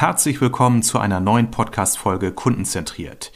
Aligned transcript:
Herzlich 0.00 0.40
willkommen 0.40 0.84
zu 0.84 1.00
einer 1.00 1.18
neuen 1.18 1.50
Podcast-Folge 1.50 2.30
Kundenzentriert. 2.30 3.32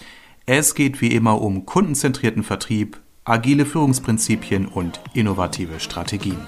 Es 0.47 0.77
geht 0.77 1.01
wie 1.01 1.09
immer 1.09 1.43
um 1.43 1.67
kundenzentrierten 1.67 2.45
Vertrieb, 2.45 3.01
agile 3.25 3.67
Führungsprinzipien 3.67 4.67
und 4.67 5.01
innovative 5.13 5.81
Strategien. 5.81 6.39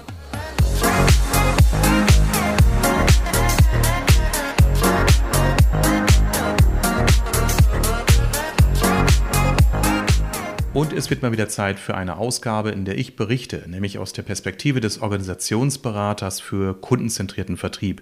Und 10.73 10.93
es 10.93 11.09
wird 11.09 11.23
mal 11.23 11.33
wieder 11.33 11.49
Zeit 11.49 11.77
für 11.77 11.95
eine 11.95 12.15
Ausgabe, 12.15 12.71
in 12.71 12.85
der 12.85 12.97
ich 12.97 13.17
berichte, 13.17 13.65
nämlich 13.67 13.97
aus 13.97 14.13
der 14.13 14.23
Perspektive 14.23 14.79
des 14.79 15.01
Organisationsberaters 15.01 16.39
für 16.39 16.73
kundenzentrierten 16.79 17.57
Vertrieb. 17.57 18.01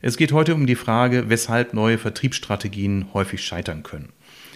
Es 0.00 0.16
geht 0.16 0.30
heute 0.30 0.54
um 0.54 0.66
die 0.66 0.76
Frage, 0.76 1.28
weshalb 1.28 1.74
neue 1.74 1.98
Vertriebsstrategien 1.98 3.06
häufig 3.14 3.42
scheitern 3.42 3.82
können. 3.82 4.12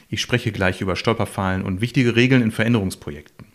Ich 0.09 0.21
spreche 0.21 0.53
gleich 0.53 0.81
über 0.81 0.95
Stolperfallen 0.95 1.63
und 1.63 1.81
wichtige 1.81 2.15
Regeln 2.15 2.43
in 2.43 2.53
Veränderungsprojekten. 2.53 3.47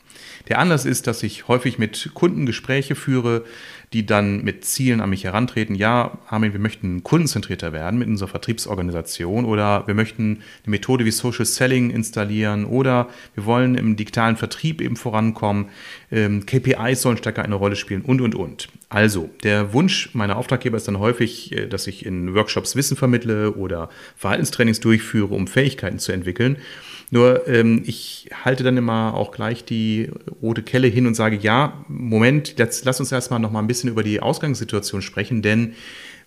Der 0.50 0.60
Anlass 0.60 0.86
ist, 0.86 1.08
dass 1.08 1.24
ich 1.24 1.48
häufig 1.48 1.78
mit 1.78 2.12
Kunden 2.14 2.46
Gespräche 2.46 2.96
führe, 2.96 3.46
die 3.94 4.06
dann 4.06 4.44
mit 4.44 4.66
Zielen 4.66 5.00
an 5.00 5.10
mich 5.10 5.24
herantreten. 5.24 5.74
Ja, 5.76 6.18
Armin, 6.28 6.52
wir 6.52 6.60
möchten 6.60 7.04
kundenzentrierter 7.04 7.72
werden 7.72 8.00
mit 8.00 8.08
unserer 8.08 8.28
Vertriebsorganisation 8.28 9.46
oder 9.46 9.88
wir 9.88 9.94
möchten 9.94 10.40
eine 10.64 10.72
Methode 10.72 11.06
wie 11.06 11.12
Social 11.12 11.46
Selling 11.46 11.90
installieren 11.90 12.66
oder 12.66 13.08
wir 13.36 13.46
wollen 13.46 13.76
im 13.76 13.96
digitalen 13.96 14.36
Vertrieb 14.36 14.82
eben 14.82 14.98
vorankommen. 14.98 15.70
Ähm, 16.12 16.46
KPIs 16.46 17.02
sollen 17.02 17.18
stärker 17.18 17.44
eine 17.44 17.56
Rolle 17.56 17.78
spielen 17.78 18.02
und, 18.02 18.20
und, 18.22 18.36
und. 18.36 18.68
Also, 18.90 19.30
der 19.44 19.74
Wunsch 19.74 20.14
meiner 20.14 20.38
Auftraggeber 20.38 20.78
ist 20.78 20.88
dann 20.88 21.00
häufig, 21.00 21.54
äh, 21.54 21.68
dass 21.68 21.88
ich 21.88 22.06
in 22.06 22.34
Workshops 22.36 22.76
Wissen 22.76 22.98
vermittle 22.98 23.54
oder 23.54 23.90
Verhaltenstrainings 24.18 24.82
durchführe, 24.82 25.34
um 25.34 25.48
Fähigkeiten 25.48 26.00
zu 26.00 26.12
entwickeln. 26.12 26.58
Nur 27.10 27.48
ähm, 27.48 27.84
ich 27.86 28.30
halte 28.44 28.64
dann 28.64 28.76
immer 28.76 29.14
auch 29.14 29.32
gleich 29.32 29.64
die 29.64 30.10
rote 30.42 30.62
Kelle 30.62 30.88
hin 30.88 31.08
und 31.08 31.16
sage, 31.16 31.38
ja, 31.38 31.86
Moment, 31.88 32.56
jetzt 32.60 32.84
lass 32.84 33.00
uns 33.00 33.12
erstmal 33.12 33.40
noch 33.40 33.52
mal 33.52 33.60
ein 33.60 33.68
bisschen 33.68 33.87
über 33.88 34.04
die 34.04 34.22
Ausgangssituation 34.22 35.02
sprechen, 35.02 35.42
denn 35.42 35.74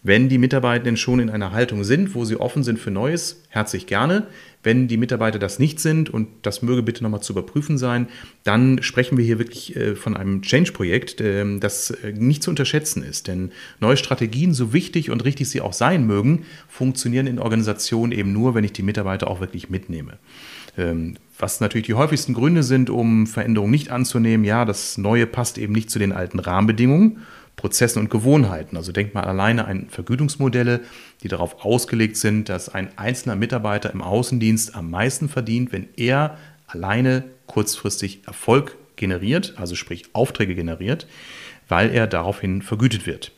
wenn 0.03 0.31
die 0.31 0.39
Mitarbeitenden 0.39 0.97
schon 0.97 1.21
in 1.21 1.29
einer 1.29 1.53
Haltung 1.53 1.85
sind, 1.85 2.15
wo 2.15 2.25
sie 2.25 2.37
offen 2.37 2.63
sind 2.63 2.79
für 2.79 2.91
Neues, 2.91 3.43
herzlich 3.51 3.87
gerne. 3.87 4.27
Wenn 4.63 4.89
die 4.89 4.97
Mitarbeiter 4.97 5.39
das 5.39 5.59
nicht 5.59 5.79
sind, 5.79 6.09
und 6.09 6.29
das 6.43 6.63
möge 6.63 6.83
bitte 6.83 7.03
nochmal 7.03 7.23
zu 7.23 7.35
überprüfen 7.35 7.77
sein, 7.77 8.09
dann 8.43 8.83
sprechen 8.83 9.19
wir 9.19 9.25
hier 9.25 9.39
wirklich 9.39 9.77
äh, 9.77 9.95
von 9.95 10.17
einem 10.17 10.41
Change-Projekt, 10.41 11.21
ähm, 11.21 11.61
das 11.61 11.91
äh, 11.91 12.13
nicht 12.13 12.43
zu 12.43 12.51
unterschätzen 12.51 13.03
ist. 13.03 13.27
Denn 13.27 13.53
neue 13.79 13.99
Strategien, 13.99 14.55
so 14.55 14.73
wichtig 14.73 15.11
und 15.11 15.25
richtig 15.25 15.51
sie 15.51 15.61
auch 15.61 15.75
sein 15.75 16.07
mögen, 16.07 16.45
funktionieren 16.69 17.27
in 17.27 17.39
Organisationen 17.39 18.13
eben 18.13 18.33
nur, 18.33 18.55
wenn 18.55 18.65
ich 18.65 18.73
die 18.73 18.83
Mitarbeiter 18.83 19.29
auch 19.29 19.41
wirklich 19.41 19.69
mitnehme. 19.69 20.19
Ähm, 20.79 21.17
was 21.39 21.61
natürlich 21.61 21.87
die 21.87 21.95
häufigsten 21.95 22.33
Gründe 22.33 22.63
sind, 22.63 22.91
um 22.91 23.27
Veränderungen 23.27 23.71
nicht 23.71 23.91
anzunehmen, 23.91 24.45
ja, 24.45 24.65
das 24.65 24.99
Neue 24.99 25.27
passt 25.27 25.59
eben 25.59 25.73
nicht 25.73 25.91
zu 25.91 25.99
den 25.99 26.13
alten 26.13 26.39
Rahmenbedingungen, 26.39 27.19
Prozessen 27.61 27.99
und 27.99 28.09
Gewohnheiten. 28.09 28.79
Also 28.79 28.91
denkt 28.91 29.15
mal 29.15 29.25
alleine 29.25 29.67
an 29.67 29.89
Vergütungsmodelle, 29.91 30.81
die 31.23 31.29
darauf 31.29 31.63
ausgelegt 31.63 32.17
sind, 32.17 32.49
dass 32.49 32.71
ein 32.71 32.89
einzelner 32.97 33.37
Mitarbeiter 33.37 33.93
im 33.93 34.01
Außendienst 34.01 34.75
am 34.75 34.89
meisten 34.89 35.29
verdient, 35.29 35.71
wenn 35.71 35.89
er 35.97 36.39
alleine 36.67 37.25
kurzfristig 37.47 38.23
Erfolg 38.27 38.79
generiert, 38.97 39.55
also 39.57 39.75
sprich 39.75 40.07
Aufträge 40.15 40.55
generiert, 40.55 41.07
weil 41.69 41.91
er 41.91 42.07
daraufhin 42.07 42.63
vergütet 42.63 43.07
wird. 43.07 43.33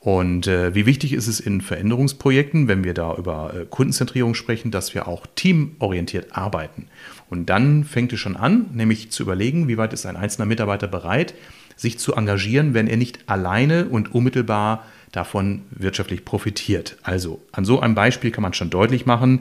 Und 0.00 0.46
äh, 0.46 0.74
wie 0.74 0.86
wichtig 0.86 1.12
ist 1.12 1.26
es 1.26 1.40
in 1.40 1.60
Veränderungsprojekten, 1.60 2.68
wenn 2.68 2.84
wir 2.84 2.94
da 2.94 3.14
über 3.16 3.52
äh, 3.54 3.66
Kundenzentrierung 3.66 4.34
sprechen, 4.34 4.70
dass 4.70 4.94
wir 4.94 5.08
auch 5.08 5.26
teamorientiert 5.34 6.36
arbeiten. 6.36 6.88
Und 7.28 7.46
dann 7.46 7.84
fängt 7.84 8.12
es 8.12 8.20
schon 8.20 8.36
an, 8.36 8.66
nämlich 8.72 9.10
zu 9.10 9.22
überlegen, 9.22 9.68
wie 9.68 9.78
weit 9.78 9.92
ist 9.92 10.06
ein 10.06 10.16
einzelner 10.16 10.46
Mitarbeiter 10.46 10.86
bereit, 10.86 11.34
sich 11.74 11.98
zu 11.98 12.14
engagieren, 12.14 12.72
wenn 12.72 12.86
er 12.86 12.96
nicht 12.96 13.28
alleine 13.28 13.86
und 13.86 14.14
unmittelbar 14.14 14.84
davon 15.12 15.62
wirtschaftlich 15.70 16.24
profitiert. 16.24 16.96
Also 17.02 17.42
an 17.52 17.64
so 17.64 17.80
einem 17.80 17.94
Beispiel 17.94 18.30
kann 18.30 18.42
man 18.42 18.54
schon 18.54 18.70
deutlich 18.70 19.06
machen, 19.06 19.40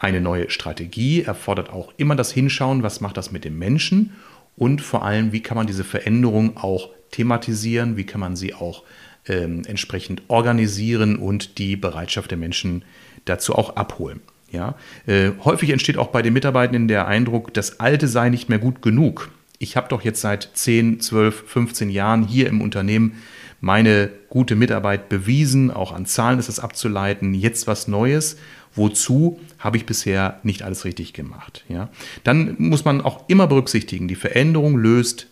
eine 0.00 0.20
neue 0.20 0.48
Strategie 0.50 1.22
erfordert 1.22 1.70
auch 1.70 1.92
immer 1.98 2.16
das 2.16 2.32
Hinschauen, 2.32 2.82
was 2.82 3.02
macht 3.02 3.18
das 3.18 3.32
mit 3.32 3.44
dem 3.44 3.58
Menschen 3.58 4.12
und 4.56 4.80
vor 4.80 5.04
allem, 5.04 5.32
wie 5.32 5.40
kann 5.40 5.56
man 5.56 5.66
diese 5.66 5.84
Veränderung 5.84 6.56
auch 6.56 6.88
thematisieren, 7.10 7.96
wie 7.96 8.04
kann 8.04 8.20
man 8.20 8.34
sie 8.34 8.54
auch 8.54 8.82
ähm, 9.30 9.62
entsprechend 9.66 10.22
organisieren 10.28 11.16
und 11.16 11.58
die 11.58 11.76
Bereitschaft 11.76 12.30
der 12.30 12.38
Menschen 12.38 12.84
dazu 13.24 13.54
auch 13.54 13.76
abholen. 13.76 14.20
Ja? 14.50 14.74
Äh, 15.06 15.30
häufig 15.44 15.70
entsteht 15.70 15.96
auch 15.96 16.08
bei 16.08 16.22
den 16.22 16.32
Mitarbeitenden 16.32 16.88
der 16.88 17.06
Eindruck, 17.06 17.54
das 17.54 17.80
Alte 17.80 18.08
sei 18.08 18.28
nicht 18.28 18.48
mehr 18.48 18.58
gut 18.58 18.82
genug. 18.82 19.30
Ich 19.58 19.76
habe 19.76 19.88
doch 19.88 20.02
jetzt 20.02 20.20
seit 20.20 20.50
10, 20.54 21.00
12, 21.00 21.44
15 21.46 21.90
Jahren 21.90 22.26
hier 22.26 22.48
im 22.48 22.60
Unternehmen 22.60 23.22
meine 23.60 24.10
gute 24.30 24.56
Mitarbeit 24.56 25.08
bewiesen, 25.10 25.70
auch 25.70 25.92
an 25.92 26.06
Zahlen 26.06 26.38
ist 26.38 26.48
es 26.48 26.60
abzuleiten, 26.60 27.34
jetzt 27.34 27.66
was 27.66 27.88
Neues. 27.88 28.38
Wozu 28.74 29.38
habe 29.58 29.76
ich 29.76 29.84
bisher 29.84 30.40
nicht 30.44 30.62
alles 30.62 30.84
richtig 30.84 31.12
gemacht? 31.12 31.64
Ja? 31.68 31.90
Dann 32.24 32.56
muss 32.58 32.84
man 32.84 33.02
auch 33.02 33.28
immer 33.28 33.46
berücksichtigen, 33.46 34.08
die 34.08 34.14
Veränderung 34.14 34.78
löst 34.78 35.26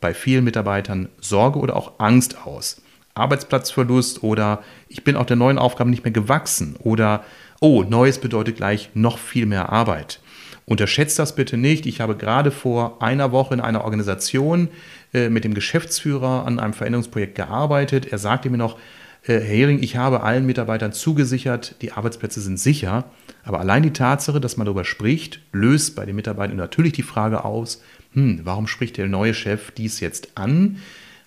bei 0.00 0.12
vielen 0.12 0.44
Mitarbeitern 0.44 1.08
Sorge 1.20 1.60
oder 1.60 1.76
auch 1.76 1.98
Angst 1.98 2.44
aus. 2.46 2.82
Arbeitsplatzverlust 3.18 4.22
oder 4.22 4.62
ich 4.88 5.04
bin 5.04 5.16
auch 5.16 5.26
der 5.26 5.36
neuen 5.36 5.58
Aufgabe 5.58 5.90
nicht 5.90 6.04
mehr 6.04 6.12
gewachsen 6.12 6.76
oder 6.78 7.24
oh, 7.60 7.82
Neues 7.82 8.18
bedeutet 8.18 8.56
gleich 8.56 8.90
noch 8.94 9.18
viel 9.18 9.46
mehr 9.46 9.70
Arbeit. 9.70 10.20
Unterschätzt 10.64 11.18
das 11.18 11.34
bitte 11.34 11.56
nicht. 11.56 11.86
Ich 11.86 12.00
habe 12.00 12.14
gerade 12.14 12.50
vor 12.50 13.02
einer 13.02 13.32
Woche 13.32 13.54
in 13.54 13.60
einer 13.60 13.84
Organisation 13.84 14.68
äh, 15.14 15.30
mit 15.30 15.44
dem 15.44 15.54
Geschäftsführer 15.54 16.46
an 16.46 16.58
einem 16.58 16.74
Veränderungsprojekt 16.74 17.36
gearbeitet. 17.36 18.12
Er 18.12 18.18
sagte 18.18 18.50
mir 18.50 18.58
noch, 18.58 18.76
äh, 19.22 19.32
Herr 19.32 19.40
Hering, 19.40 19.82
ich 19.82 19.96
habe 19.96 20.22
allen 20.22 20.44
Mitarbeitern 20.44 20.92
zugesichert, 20.92 21.76
die 21.80 21.92
Arbeitsplätze 21.92 22.42
sind 22.42 22.58
sicher. 22.60 23.04
Aber 23.44 23.60
allein 23.60 23.82
die 23.82 23.94
Tatsache, 23.94 24.40
dass 24.40 24.58
man 24.58 24.66
darüber 24.66 24.84
spricht, 24.84 25.40
löst 25.52 25.96
bei 25.96 26.04
den 26.04 26.16
Mitarbeitern 26.16 26.56
natürlich 26.56 26.92
die 26.92 27.02
Frage 27.02 27.46
aus, 27.46 27.82
hm, 28.12 28.40
warum 28.44 28.66
spricht 28.66 28.98
der 28.98 29.08
neue 29.08 29.32
Chef 29.32 29.70
dies 29.70 30.00
jetzt 30.00 30.36
an? 30.36 30.78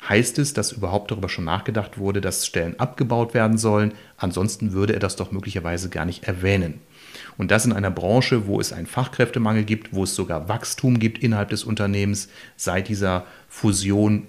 Heißt 0.08 0.40
es, 0.40 0.54
dass 0.54 0.72
überhaupt 0.72 1.12
darüber 1.12 1.30
schon 1.30 1.46
nachgedacht 1.46 1.98
wurde, 1.98 2.22
dass 2.22 2.46
Stellen 2.46 2.80
abgebaut 2.80 3.34
werden 3.34 3.58
sollen. 3.58 3.94
Ansonsten 4.18 4.74
würde 4.74 4.94
er 4.94 5.00
das 5.00 5.16
doch 5.16 5.32
möglicherweise 5.32 5.90
gar 5.90 6.06
nicht 6.06 6.24
erwähnen. 6.24 6.80
Und 7.38 7.52
das 7.52 7.66
in 7.66 7.74
einer 7.74 7.92
Branche, 7.92 8.48
wo 8.48 8.60
es 8.60 8.74
einen 8.74 8.88
Fachkräftemangel 8.88 9.64
gibt, 9.64 9.94
wo 9.94 10.04
es 10.04 10.16
sogar 10.16 10.50
Wachstum 10.50 11.00
gibt 11.00 11.20
innerhalb 11.20 11.50
des 11.50 11.64
Unternehmens 11.64 12.30
seit 12.58 12.88
dieser 12.88 13.26
Fusion, 13.48 14.28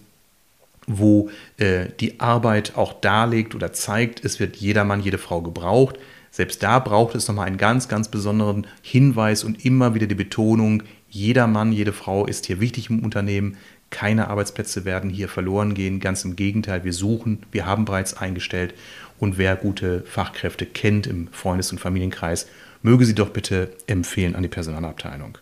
wo 0.87 1.31
äh, 1.59 1.87
die 2.00 2.21
Arbeit 2.21 2.77
auch 2.77 2.93
darlegt 2.93 3.54
oder 3.54 3.72
zeigt, 3.72 4.25
es 4.25 4.41
wird 4.41 4.56
jeder 4.56 4.84
Mann, 4.84 5.00
jede 5.00 5.19
Frau 5.19 5.41
gebraucht. 5.41 5.97
Selbst 6.31 6.62
da 6.62 6.78
braucht 6.78 7.15
es 7.15 7.28
nochmal 7.28 7.47
einen 7.47 7.59
ganz, 7.59 7.89
ganz 7.89 8.09
besonderen 8.09 8.66
Hinweis 8.83 9.44
und 9.44 9.65
immer 9.65 9.94
wieder 9.94 10.06
die 10.06 10.15
Betonung, 10.15 10.83
jeder 11.09 11.47
Mann, 11.47 11.72
jede 11.72 11.93
Frau 11.93 12.25
ist 12.25 12.47
hier 12.47 12.59
wichtig 12.59 12.89
im 12.89 13.04
Unternehmen. 13.04 13.59
Keine 13.92 14.28
Arbeitsplätze 14.28 14.84
werden 14.86 15.10
hier 15.10 15.28
verloren 15.28 15.75
gehen. 15.75 16.00
Ganz 16.00 16.25
im 16.25 16.34
Gegenteil, 16.34 16.82
wir 16.82 16.94
suchen, 16.94 17.44
wir 17.53 17.66
haben 17.66 17.84
bereits 17.84 18.14
eingestellt. 18.14 18.75
Und 19.19 19.38
wer 19.38 19.54
gute 19.54 20.00
Fachkräfte 20.00 20.66
kennt 20.66 21.06
im 21.06 21.28
Freundes- 21.30 21.70
und 21.70 21.78
Familienkreis, 21.78 22.48
möge 22.82 23.04
sie 23.04 23.14
doch 23.14 23.28
bitte 23.28 23.70
empfehlen 23.86 24.34
an 24.34 24.42
die 24.42 24.48
Personalabteilung. 24.48 25.38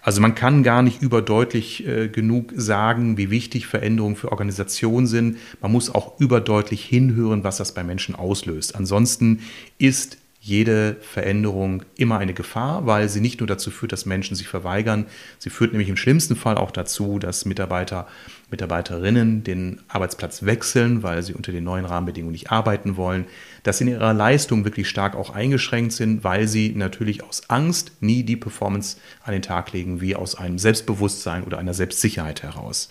Also 0.00 0.20
man 0.22 0.34
kann 0.34 0.62
gar 0.62 0.82
nicht 0.82 1.02
überdeutlich 1.02 1.86
äh, 1.86 2.08
genug 2.08 2.52
sagen, 2.56 3.18
wie 3.18 3.30
wichtig 3.30 3.66
Veränderungen 3.66 4.16
für 4.16 4.32
Organisationen 4.32 5.06
sind. 5.06 5.36
Man 5.60 5.70
muss 5.70 5.94
auch 5.94 6.18
überdeutlich 6.18 6.84
hinhören, 6.84 7.44
was 7.44 7.58
das 7.58 7.72
bei 7.72 7.84
Menschen 7.84 8.14
auslöst. 8.14 8.74
Ansonsten 8.74 9.40
ist 9.78 10.16
jede 10.44 10.96
Veränderung 11.00 11.84
immer 11.94 12.18
eine 12.18 12.34
Gefahr, 12.34 12.84
weil 12.84 13.08
sie 13.08 13.20
nicht 13.20 13.38
nur 13.38 13.46
dazu 13.46 13.70
führt, 13.70 13.92
dass 13.92 14.06
Menschen 14.06 14.34
sich 14.34 14.48
verweigern, 14.48 15.06
sie 15.38 15.50
führt 15.50 15.70
nämlich 15.70 15.88
im 15.88 15.96
schlimmsten 15.96 16.34
Fall 16.34 16.56
auch 16.56 16.72
dazu, 16.72 17.20
dass 17.20 17.44
Mitarbeiter, 17.44 18.08
Mitarbeiterinnen 18.50 19.44
den 19.44 19.80
Arbeitsplatz 19.86 20.42
wechseln, 20.42 21.04
weil 21.04 21.22
sie 21.22 21.32
unter 21.32 21.52
den 21.52 21.62
neuen 21.62 21.84
Rahmenbedingungen 21.84 22.32
nicht 22.32 22.50
arbeiten 22.50 22.96
wollen, 22.96 23.26
dass 23.62 23.78
sie 23.78 23.84
in 23.84 23.90
ihrer 23.90 24.12
Leistung 24.14 24.64
wirklich 24.64 24.88
stark 24.88 25.14
auch 25.14 25.30
eingeschränkt 25.30 25.92
sind, 25.92 26.24
weil 26.24 26.48
sie 26.48 26.72
natürlich 26.74 27.22
aus 27.22 27.48
Angst 27.48 27.92
nie 28.00 28.24
die 28.24 28.36
Performance 28.36 28.96
an 29.22 29.34
den 29.34 29.42
Tag 29.42 29.72
legen, 29.72 30.00
wie 30.00 30.16
aus 30.16 30.34
einem 30.34 30.58
Selbstbewusstsein 30.58 31.44
oder 31.44 31.58
einer 31.58 31.72
Selbstsicherheit 31.72 32.42
heraus. 32.42 32.88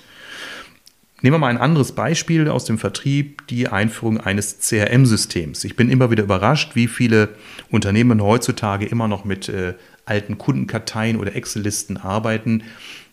Nehmen 1.23 1.35
wir 1.35 1.39
mal 1.39 1.49
ein 1.49 1.59
anderes 1.59 1.91
Beispiel 1.91 2.49
aus 2.49 2.65
dem 2.65 2.79
Vertrieb, 2.79 3.45
die 3.47 3.67
Einführung 3.67 4.19
eines 4.19 4.57
CRM-Systems. 4.57 5.63
Ich 5.65 5.75
bin 5.75 5.91
immer 5.91 6.09
wieder 6.09 6.23
überrascht, 6.23 6.75
wie 6.75 6.87
viele 6.87 7.29
Unternehmen 7.69 8.23
heutzutage 8.23 8.87
immer 8.87 9.07
noch 9.07 9.23
mit 9.23 9.47
äh, 9.47 9.75
alten 10.05 10.39
Kundenkarteien 10.39 11.19
oder 11.19 11.35
Excel-Listen 11.35 11.97
arbeiten. 11.97 12.63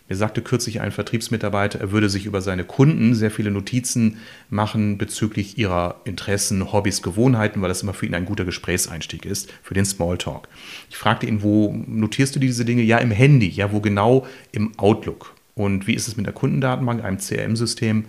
Mir 0.08 0.16
sagte 0.16 0.40
kürzlich 0.40 0.81
ein 0.81 0.90
Vertriebsmitarbeiter, 0.90 1.81
er 1.81 1.93
würde 1.93 2.08
sich 2.08 2.25
über 2.25 2.40
seine 2.40 2.64
Kunden 2.64 3.14
sehr 3.14 3.31
viele 3.31 3.50
Notizen 3.50 4.16
machen 4.49 4.96
bezüglich 4.96 5.58
ihrer 5.58 6.00
Interessen, 6.05 6.72
Hobbys, 6.72 7.02
Gewohnheiten, 7.02 7.60
weil 7.60 7.69
das 7.69 7.82
immer 7.82 7.93
für 7.93 8.06
ihn 8.06 8.14
ein 8.14 8.25
guter 8.25 8.46
Gesprächseinstieg 8.46 9.26
ist, 9.26 9.52
für 9.62 9.75
den 9.75 9.84
Smalltalk. 9.84 10.49
Ich 10.88 10.96
fragte 10.96 11.26
ihn, 11.26 11.43
wo 11.43 11.76
notierst 11.87 12.34
du 12.34 12.40
diese 12.40 12.64
Dinge? 12.64 12.81
Ja, 12.81 12.96
im 12.96 13.10
Handy. 13.10 13.50
Ja, 13.50 13.70
wo 13.70 13.82
genau? 13.82 14.26
Im 14.50 14.72
Outlook. 14.78 15.34
Und 15.58 15.88
wie 15.88 15.94
ist 15.94 16.06
es 16.06 16.16
mit 16.16 16.25
der 16.25 16.32
Kundendatenbank, 16.32 17.05
einem 17.05 17.19
CRM-System? 17.19 18.05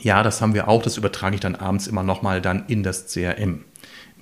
Ja, 0.00 0.22
das 0.22 0.40
haben 0.40 0.54
wir 0.54 0.68
auch. 0.68 0.82
Das 0.82 0.96
übertrage 0.96 1.34
ich 1.34 1.40
dann 1.40 1.56
abends 1.56 1.88
immer 1.88 2.04
nochmal 2.04 2.40
dann 2.40 2.64
in 2.68 2.84
das 2.84 3.08
CRM 3.08 3.64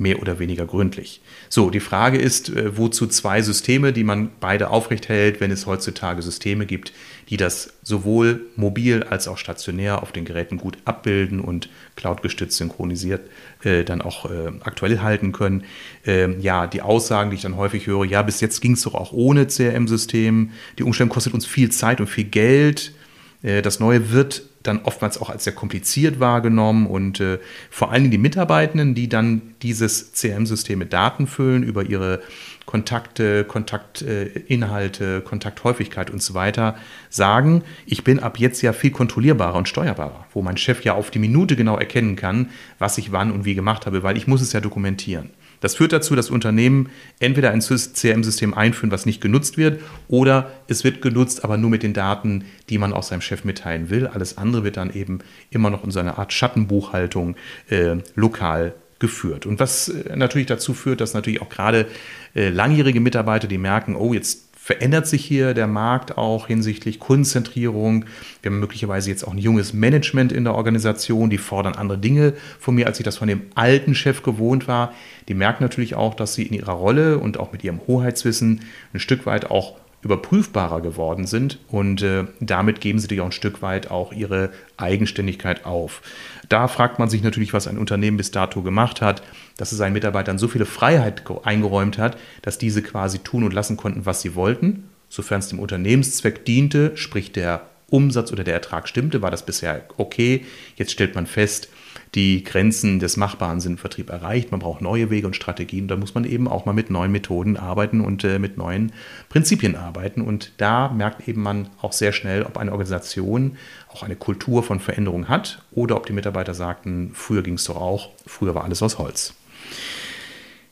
mehr 0.00 0.20
oder 0.20 0.38
weniger 0.38 0.67
gründlich. 0.67 1.20
So, 1.50 1.69
die 1.69 1.81
Frage 1.81 2.19
ist, 2.19 2.49
äh, 2.49 2.76
wozu 2.76 3.06
zwei 3.06 3.43
Systeme, 3.43 3.93
die 3.93 4.02
man 4.02 4.31
beide 4.41 4.70
aufrecht 4.70 5.08
hält, 5.08 5.41
wenn 5.41 5.50
es 5.50 5.67
heutzutage 5.67 6.23
Systeme 6.23 6.64
gibt, 6.64 6.93
die 7.29 7.37
das 7.37 7.75
sowohl 7.82 8.47
mobil 8.56 9.02
als 9.02 9.29
auch 9.29 9.37
stationär 9.37 10.02
auf 10.02 10.11
den 10.11 10.25
Geräten 10.25 10.56
gut 10.56 10.79
abbilden 10.87 11.41
und 11.41 11.69
cloudgestützt 11.97 12.56
synchronisiert 12.56 13.20
äh, 13.62 13.85
dann 13.85 14.00
auch 14.00 14.25
äh, 14.31 14.52
aktuell 14.62 15.00
halten 15.00 15.32
können. 15.32 15.64
Ähm, 16.06 16.41
ja, 16.41 16.67
die 16.67 16.82
Aussagen, 16.82 17.31
die 17.31 17.37
ich 17.37 17.43
dann 17.43 17.56
häufig 17.56 17.87
höre, 17.87 18.05
ja, 18.05 18.23
bis 18.23 18.41
jetzt 18.41 18.61
ging 18.61 18.73
es 18.73 18.82
doch 18.82 18.94
auch 18.94 19.12
ohne 19.12 19.47
CRM-System. 19.47 20.50
Die 20.79 20.82
Umstellung 20.82 21.11
kostet 21.11 21.35
uns 21.35 21.44
viel 21.44 21.70
Zeit 21.70 22.00
und 22.00 22.06
viel 22.06 22.25
Geld. 22.25 22.94
Äh, 23.43 23.63
das 23.63 23.81
Neue 23.81 24.13
wird 24.13 24.43
dann 24.63 24.81
oftmals 24.83 25.21
auch 25.21 25.31
als 25.31 25.45
sehr 25.45 25.55
kompliziert 25.55 26.21
wahrgenommen 26.21 26.87
und 26.87 27.19
äh, 27.21 27.39
vor 27.71 27.91
allen 27.91 28.03
Dingen 28.03 28.11
die 28.11 28.19
Mitarbeitenden, 28.19 28.95
die 28.95 29.09
dann 29.09 29.55
dieses 29.63 30.13
CRM-System 30.13 30.79
mit 30.79 30.93
Daten 30.93 31.27
füllen 31.27 31.63
über 31.63 31.85
ihre 31.85 32.21
Kontakte, 32.67 33.45
Kontaktinhalte, 33.45 35.23
Kontakthäufigkeit 35.23 36.11
und 36.11 36.23
so 36.23 36.35
weiter, 36.35 36.77
sagen, 37.09 37.63
ich 37.87 38.05
bin 38.05 38.21
ab 38.21 38.39
jetzt 38.39 38.61
ja 38.61 38.73
viel 38.73 38.91
kontrollierbarer 38.91 39.57
und 39.57 39.69
steuerbarer, 39.69 40.27
wo 40.33 40.43
mein 40.43 40.59
Chef 40.59 40.85
ja 40.85 40.95
auf 40.95 41.11
die 41.11 41.19
Minute 41.19 41.57
genau 41.57 41.77
erkennen 41.79 42.17
kann, 42.17 42.51
was 42.79 42.99
ich 42.99 43.13
wann 43.13 43.33
und 43.33 43.45
wie 43.45 43.55
gemacht 43.55 43.87
habe, 43.87 44.03
weil 44.03 44.17
ich 44.17 44.27
muss 44.27 44.43
es 44.43 44.53
ja 44.53 44.61
dokumentieren. 44.61 45.31
Das 45.61 45.75
führt 45.75 45.93
dazu, 45.93 46.17
dass 46.17 46.31
Unternehmen 46.31 46.91
entweder 47.19 47.51
ein 47.51 47.61
CRM-System 47.61 48.55
einführen, 48.55 48.91
was 48.91 49.07
nicht 49.07 49.21
genutzt 49.21 49.57
wird, 49.59 49.81
oder 50.09 50.51
es 50.69 50.85
wird 50.85 51.03
genutzt, 51.03 51.45
aber 51.45 51.57
nur 51.57 51.71
mit 51.71 51.83
den 51.83 51.93
Daten, 51.93 52.45
die 52.69 52.79
man 52.79 52.93
auch 52.93 53.03
seinem 53.03 53.21
Chef 53.21 53.45
mitteilen 53.45 53.91
will. 53.91 54.07
Alles 54.07 54.39
andere 54.39 54.65
wird 54.65 54.77
dann 54.77 54.93
eben 54.93 55.21
immer 55.51 55.71
noch 55.71 55.85
in 55.85 55.91
so 55.91 56.01
einer 56.01 56.19
Art 56.19 56.33
Schattenbuchhaltung 56.33 57.37
äh, 57.69 57.97
lokal 58.15 58.75
geführt. 58.99 59.47
Und 59.47 59.59
was 59.59 59.89
äh, 59.89 60.17
natürlich 60.17 60.47
dazu 60.47 60.75
führt, 60.75 61.01
dass 61.01 61.15
natürlich 61.15 61.43
auch 61.43 61.49
gerade 61.49 61.87
äh, 62.35 62.51
langjährige 62.51 63.01
Mitarbeiter, 63.01 63.49
die 63.49 63.59
merken, 63.59 63.97
oh, 63.97 64.15
jetzt 64.15 64.50
verändert 64.62 65.07
sich 65.07 65.25
hier 65.25 65.55
der 65.55 65.67
Markt 65.67 66.19
auch 66.19 66.47
hinsichtlich 66.47 67.01
Kundenzentrierung. 67.01 68.05
Wir 68.43 68.51
haben 68.51 68.61
möglicherweise 68.61 69.09
jetzt 69.09 69.27
auch 69.27 69.33
ein 69.33 69.39
junges 69.39 69.73
Management 69.73 70.33
in 70.33 70.45
der 70.45 70.55
Organisation, 70.55 71.31
die 71.31 71.39
fordern 71.39 71.77
andere 71.77 71.97
Dinge 71.97 72.35
von 72.59 72.75
mir, 72.75 72.87
als 72.87 73.01
ich 73.01 73.05
das 73.05 73.17
von 73.17 73.27
dem 73.27 73.41
alten 73.55 73.95
Chef 73.95 74.23
gewohnt 74.23 74.69
war. 74.69 74.93
Die 75.29 75.35
merken 75.35 75.65
natürlich 75.65 75.95
auch, 75.95 76.12
dass 76.12 76.35
sie 76.35 76.43
in 76.43 76.53
ihrer 76.53 76.75
Rolle 76.75 77.19
und 77.19 77.41
auch 77.41 77.53
mit 77.53 77.65
ihrem 77.65 77.81
Hoheitswissen 77.87 78.61
ein 78.93 79.01
Stück 79.01 79.25
weit 79.25 79.51
auch 79.51 79.77
überprüfbarer 80.03 80.83
geworden 80.83 81.27
sind 81.27 81.59
und 81.69 82.03
äh, 82.03 82.25
damit 82.41 82.81
geben 82.81 82.99
sie 82.99 83.05
natürlich 83.05 83.21
auch 83.23 83.27
ein 83.27 83.33
Stück 83.33 83.62
weit 83.62 83.91
auch 83.91 84.12
ihre 84.12 84.51
Eigenständigkeit 84.77 85.67
auf. 85.67 86.01
Da 86.50 86.67
fragt 86.67 86.99
man 86.99 87.08
sich 87.08 87.23
natürlich, 87.23 87.52
was 87.52 87.69
ein 87.69 87.79
Unternehmen 87.79 88.17
bis 88.17 88.32
dato 88.32 88.61
gemacht 88.61 89.00
hat, 89.00 89.23
dass 89.56 89.70
es 89.70 89.79
seinen 89.79 89.93
Mitarbeitern 89.93 90.37
so 90.37 90.49
viele 90.49 90.67
Freiheit 90.67 91.23
eingeräumt 91.44 91.97
hat, 91.97 92.19
dass 92.43 92.58
diese 92.58 92.82
quasi 92.82 93.20
tun 93.20 93.44
und 93.44 93.55
lassen 93.55 93.76
konnten, 93.76 94.05
was 94.05 94.20
sie 94.20 94.35
wollten. 94.35 94.88
Sofern 95.08 95.38
es 95.38 95.49
dem 95.49 95.61
Unternehmenszweck 95.61 96.44
diente, 96.44 96.97
sprich 96.97 97.31
der 97.31 97.69
Umsatz 97.88 98.32
oder 98.32 98.43
der 98.43 98.55
Ertrag 98.55 98.88
stimmte, 98.88 99.23
war 99.23 99.31
das 99.31 99.47
bisher 99.47 99.85
okay. 99.97 100.44
Jetzt 100.75 100.91
stellt 100.91 101.14
man 101.14 101.26
fest, 101.26 101.69
die 102.17 102.43
Grenzen 102.43 102.99
des 102.99 103.17
Machbaren 103.17 103.61
sind 103.61 103.73
im 103.73 103.79
Vertrieb 103.79 104.11
erreicht. 104.11 104.50
Man 104.50 104.58
braucht 104.58 104.81
neue 104.81 105.11
Wege 105.11 105.29
und 105.29 105.37
Strategien. 105.37 105.87
Da 105.87 105.97
muss 105.97 106.14
man 106.14 106.25
eben 106.25 106.49
auch 106.49 106.67
mal 106.67 106.73
mit 106.73 106.91
neuen 106.91 107.12
Methoden 107.12 107.56
arbeiten 107.56 108.00
und 108.00 108.25
äh, 108.25 108.41
mit 108.41 108.56
neuen 108.56 108.93
Prinzipien 109.29 109.76
arbeiten. 109.76 110.20
Und 110.20 110.52
da 110.56 110.88
merkt 110.88 111.29
eben 111.29 111.43
man 111.43 111.69
auch 111.81 111.93
sehr 111.93 112.12
schnell, 112.12 112.43
ob 112.43 112.58
eine 112.58 112.73
Organisation 112.73 113.56
auch 113.93 114.03
eine 114.03 114.17
Kultur 114.17 114.63
von 114.63 114.81
Veränderung 114.81 115.29
hat 115.29 115.63
oder 115.73 115.97
ob 115.97 116.07
die 116.07 116.13
Mitarbeiter 116.13 116.55
sagten, 116.55 117.11
früher 117.15 117.43
ging 117.43 117.55
es 117.55 117.65
doch 117.65 117.77
auch, 117.77 118.11
früher 118.27 118.55
war 118.55 118.65
alles 118.65 118.83
aus 118.83 118.99
Holz. 118.99 119.35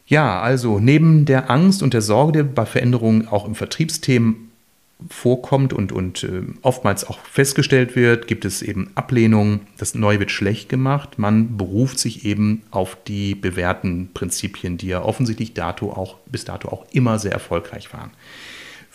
Ja, 0.07 0.41
also 0.41 0.81
neben 0.81 1.27
der 1.27 1.51
Angst 1.51 1.83
und 1.83 1.93
der 1.93 2.01
Sorge 2.01 2.43
bei 2.45 2.65
Veränderungen 2.65 3.29
auch 3.29 3.45
im 3.45 3.55
Vertriebsthemen 3.55 4.49
vorkommt 5.09 5.73
und, 5.73 5.93
und 5.93 6.25
äh, 6.25 6.43
oftmals 6.63 7.05
auch 7.05 7.21
festgestellt 7.21 7.95
wird, 7.95 8.27
gibt 8.27 8.45
es 8.45 8.63
eben 8.63 8.91
Ablehnungen, 8.95 9.61
das 9.77 9.95
Neue 9.95 10.19
wird 10.19 10.31
schlecht 10.31 10.69
gemacht. 10.69 11.19
Man 11.19 11.57
beruft 11.57 11.99
sich 11.99 12.25
eben 12.25 12.63
auf 12.71 12.97
die 13.07 13.35
bewährten 13.35 14.11
Prinzipien, 14.13 14.77
die 14.77 14.89
ja 14.89 15.03
offensichtlich 15.03 15.55
dato 15.55 15.93
auch, 15.93 16.17
bis 16.27 16.45
dato 16.45 16.69
auch 16.69 16.87
immer 16.91 17.19
sehr 17.19 17.33
erfolgreich 17.33 17.93
waren. 17.93 18.11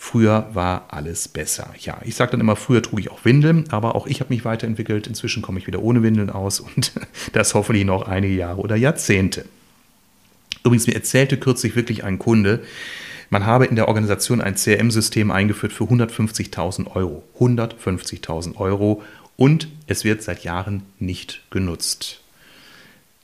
Früher 0.06 0.50
war 0.52 0.88
alles 0.90 1.28
besser. 1.28 1.72
Ja, 1.80 1.96
ich 2.04 2.14
sage 2.14 2.32
dann 2.32 2.40
immer, 2.40 2.56
früher 2.56 2.82
trug 2.82 3.00
ich 3.00 3.10
auch 3.10 3.24
Windeln, 3.24 3.64
aber 3.70 3.94
auch 3.94 4.06
ich 4.06 4.20
habe 4.20 4.34
mich 4.34 4.44
weiterentwickelt. 4.44 5.06
Inzwischen 5.06 5.40
komme 5.40 5.58
ich 5.58 5.66
wieder 5.66 5.80
ohne 5.80 6.02
Windeln 6.02 6.28
aus 6.28 6.60
und 6.76 6.92
das 7.32 7.54
hoffentlich 7.54 7.86
noch 7.86 8.06
einige 8.06 8.34
Jahre 8.34 8.60
oder 8.60 8.76
Jahrzehnte. 8.76 9.46
Übrigens, 10.62 10.86
mir 10.86 10.94
erzählte 10.94 11.38
kürzlich 11.38 11.74
wirklich 11.74 12.04
ein 12.04 12.18
Kunde, 12.18 12.62
man 13.30 13.46
habe 13.46 13.64
in 13.64 13.76
der 13.76 13.88
Organisation 13.88 14.42
ein 14.42 14.56
CRM-System 14.56 15.30
eingeführt 15.30 15.72
für 15.72 15.84
150.000 15.84 16.94
Euro. 16.94 17.24
150.000 17.40 18.56
Euro 18.56 19.02
und 19.36 19.68
es 19.86 20.04
wird 20.04 20.22
seit 20.22 20.44
Jahren 20.44 20.82
nicht 20.98 21.40
genutzt. 21.48 22.20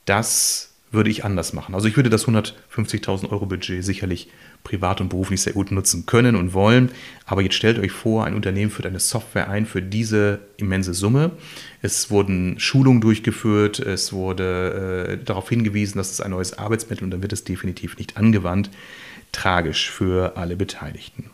Das 0.06 0.71
würde 0.93 1.11
ich 1.11 1.27
anders 1.27 1.53
machen. 1.53 1.75
Also 1.75 1.88
ich 1.88 1.97
würde 1.97 2.09
das 2.09 2.27
150.000 2.27 3.29
Euro 3.31 3.44
Budget 3.44 3.85
sicherlich 3.85 4.29
privat 4.64 5.00
und 5.00 5.08
beruflich 5.08 5.42
sehr 5.42 5.52
gut 5.52 5.70
nutzen 5.70 6.06
können 6.06 6.36
und 6.36 6.54
wollen. 6.54 6.90
Aber 7.26 7.42
jetzt 7.42 7.54
stellt 7.54 7.78
euch 7.78 7.92
vor, 7.92 8.24
ein 8.24 8.34
Unternehmen 8.34 8.70
führt 8.70 8.86
eine 8.86 9.00
Software 9.00 9.48
ein 9.48 9.66
für 9.66 9.82
diese 9.82 10.40
immense 10.56 10.94
Summe. 10.94 11.32
Es 11.82 12.10
wurden 12.10 12.58
Schulungen 12.60 13.00
durchgeführt, 13.00 13.78
es 13.78 14.12
wurde 14.12 15.18
äh, 15.20 15.24
darauf 15.24 15.48
hingewiesen, 15.48 15.98
dass 15.98 16.10
es 16.10 16.20
ein 16.20 16.30
neues 16.30 16.58
Arbeitsmittel 16.58 17.04
und 17.04 17.10
dann 17.10 17.22
wird 17.22 17.32
es 17.32 17.44
definitiv 17.44 17.96
nicht 17.98 18.16
angewandt 18.16 18.70
tragisch 19.32 19.90
für 19.90 20.36
alle 20.36 20.56
Beteiligten. 20.56 21.30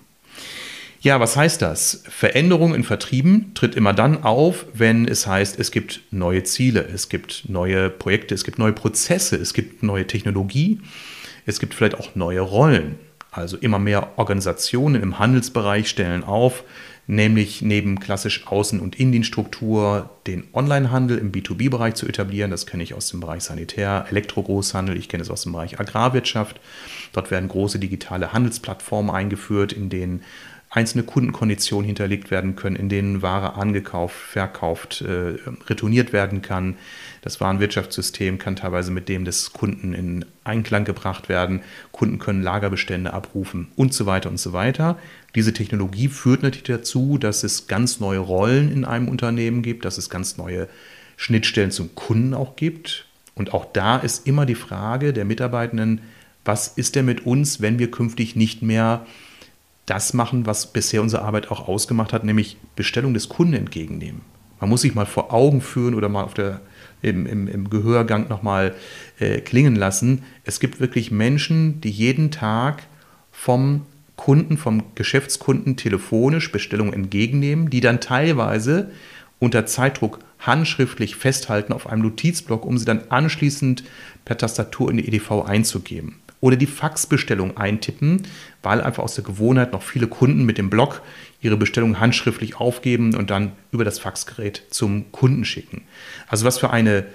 Ja, 1.00 1.20
was 1.20 1.36
heißt 1.36 1.62
das? 1.62 2.02
Veränderung 2.08 2.74
in 2.74 2.82
Vertrieben 2.82 3.52
tritt 3.54 3.74
immer 3.74 3.92
dann 3.92 4.24
auf, 4.24 4.66
wenn 4.72 5.06
es 5.06 5.26
heißt, 5.26 5.58
es 5.60 5.70
gibt 5.70 6.00
neue 6.10 6.42
Ziele, 6.42 6.84
es 6.92 7.08
gibt 7.08 7.44
neue 7.48 7.90
Projekte, 7.90 8.34
es 8.34 8.44
gibt 8.44 8.58
neue 8.58 8.72
Prozesse, 8.72 9.36
es 9.36 9.54
gibt 9.54 9.82
neue 9.82 10.06
Technologie, 10.06 10.80
es 11.44 11.60
gibt 11.60 11.74
vielleicht 11.74 11.94
auch 11.96 12.16
neue 12.16 12.40
Rollen. 12.40 12.96
Also 13.36 13.58
immer 13.58 13.78
mehr 13.78 14.18
Organisationen 14.18 15.02
im 15.02 15.18
Handelsbereich 15.18 15.90
stellen 15.90 16.24
auf, 16.24 16.64
nämlich 17.06 17.60
neben 17.60 18.00
klassisch 18.00 18.46
Außen- 18.46 18.80
und 18.80 18.98
Indienstruktur 18.98 20.08
den 20.26 20.44
Onlinehandel 20.52 21.18
im 21.18 21.32
B2B-Bereich 21.32 21.94
zu 21.94 22.06
etablieren. 22.06 22.50
Das 22.50 22.66
kenne 22.66 22.82
ich 22.82 22.94
aus 22.94 23.10
dem 23.10 23.20
Bereich 23.20 23.44
Sanitär, 23.44 24.06
Elektrogroßhandel, 24.08 24.96
ich 24.96 25.10
kenne 25.10 25.22
es 25.22 25.30
aus 25.30 25.42
dem 25.42 25.52
Bereich 25.52 25.78
Agrarwirtschaft. 25.78 26.58
Dort 27.12 27.30
werden 27.30 27.48
große 27.48 27.78
digitale 27.78 28.32
Handelsplattformen 28.32 29.14
eingeführt, 29.14 29.72
in 29.72 29.90
denen 29.90 30.22
einzelne 30.70 31.04
Kundenkonditionen 31.04 31.86
hinterlegt 31.86 32.30
werden 32.30 32.56
können, 32.56 32.76
in 32.76 32.88
denen 32.88 33.22
Ware 33.22 33.54
angekauft, 33.54 34.16
verkauft, 34.16 35.00
äh, 35.00 35.36
retourniert 35.68 36.12
werden 36.12 36.42
kann. 36.42 36.76
Das 37.22 37.40
Warenwirtschaftssystem 37.40 38.38
kann 38.38 38.56
teilweise 38.56 38.90
mit 38.90 39.08
dem 39.08 39.24
des 39.24 39.52
Kunden 39.52 39.94
in 39.94 40.24
Einklang 40.44 40.84
gebracht 40.84 41.28
werden. 41.28 41.62
Kunden 41.92 42.18
können 42.18 42.42
Lagerbestände 42.42 43.12
abrufen 43.12 43.68
und 43.76 43.94
so 43.94 44.06
weiter 44.06 44.28
und 44.28 44.38
so 44.38 44.52
weiter. 44.52 44.98
Diese 45.34 45.52
Technologie 45.52 46.08
führt 46.08 46.42
natürlich 46.42 46.64
dazu, 46.64 47.16
dass 47.16 47.44
es 47.44 47.68
ganz 47.68 48.00
neue 48.00 48.18
Rollen 48.18 48.70
in 48.72 48.84
einem 48.84 49.08
Unternehmen 49.08 49.62
gibt, 49.62 49.84
dass 49.84 49.98
es 49.98 50.10
ganz 50.10 50.36
neue 50.36 50.68
Schnittstellen 51.16 51.70
zum 51.70 51.94
Kunden 51.94 52.34
auch 52.34 52.56
gibt. 52.56 53.06
Und 53.34 53.54
auch 53.54 53.66
da 53.72 53.98
ist 53.98 54.26
immer 54.26 54.46
die 54.46 54.54
Frage 54.54 55.12
der 55.12 55.24
Mitarbeitenden, 55.24 56.00
was 56.44 56.68
ist 56.68 56.94
denn 56.94 57.06
mit 57.06 57.26
uns, 57.26 57.60
wenn 57.60 57.78
wir 57.78 57.90
künftig 57.90 58.36
nicht 58.36 58.62
mehr 58.62 59.06
das 59.86 60.14
machen, 60.14 60.46
was 60.46 60.72
bisher 60.72 61.00
unsere 61.00 61.22
Arbeit 61.22 61.50
auch 61.50 61.68
ausgemacht 61.68 62.12
hat, 62.12 62.24
nämlich 62.24 62.58
Bestellung 62.74 63.14
des 63.14 63.28
Kunden 63.28 63.54
entgegennehmen. 63.54 64.20
Man 64.60 64.70
muss 64.70 64.82
sich 64.82 64.94
mal 64.94 65.06
vor 65.06 65.32
Augen 65.32 65.60
führen 65.60 65.94
oder 65.94 66.08
mal 66.08 66.24
auf 66.24 66.34
der, 66.34 66.60
im, 67.02 67.26
im, 67.26 67.46
im 67.46 67.70
Gehörgang 67.70 68.28
nochmal 68.28 68.74
äh, 69.18 69.40
klingen 69.40 69.76
lassen. 69.76 70.24
Es 70.44 70.60
gibt 70.60 70.80
wirklich 70.80 71.10
Menschen, 71.10 71.80
die 71.80 71.90
jeden 71.90 72.30
Tag 72.30 72.82
vom 73.30 73.86
Kunden, 74.16 74.56
vom 74.56 74.82
Geschäftskunden 74.94 75.76
telefonisch 75.76 76.50
Bestellungen 76.50 76.94
entgegennehmen, 76.94 77.68
die 77.68 77.80
dann 77.80 78.00
teilweise 78.00 78.90
unter 79.38 79.66
Zeitdruck 79.66 80.20
handschriftlich 80.38 81.16
festhalten 81.16 81.72
auf 81.72 81.86
einem 81.86 82.02
Notizblock, 82.02 82.64
um 82.64 82.78
sie 82.78 82.86
dann 82.86 83.02
anschließend 83.10 83.84
per 84.24 84.38
Tastatur 84.38 84.90
in 84.90 84.96
die 84.96 85.08
EDV 85.08 85.44
einzugeben. 85.44 86.16
Oder 86.40 86.56
die 86.56 86.66
Faxbestellung 86.66 87.56
eintippen, 87.56 88.22
weil 88.62 88.80
einfach 88.80 89.02
aus 89.02 89.14
der 89.14 89.24
Gewohnheit 89.24 89.72
noch 89.72 89.82
viele 89.82 90.06
Kunden 90.06 90.44
mit 90.44 90.58
dem 90.58 90.70
Blog 90.70 91.02
ihre 91.40 91.56
Bestellung 91.56 92.00
handschriftlich 92.00 92.56
aufgeben 92.56 93.14
und 93.14 93.30
dann 93.30 93.52
über 93.72 93.84
das 93.84 93.98
Faxgerät 93.98 94.62
zum 94.70 95.10
Kunden 95.12 95.44
schicken. 95.44 95.82
Also 96.28 96.44
was 96.44 96.58
für 96.58 96.70
eine 96.70 97.06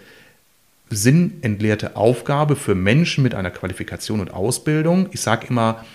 sinnentleerte 0.91 1.95
Aufgabe 1.95 2.55
für 2.55 2.75
Menschen 2.75 3.23
mit 3.23 3.33
einer 3.33 3.49
Qualifikation 3.49 4.19
und 4.19 4.33
Ausbildung. 4.33 5.07
Ich 5.11 5.21
sage 5.21 5.47
immer, 5.47 5.85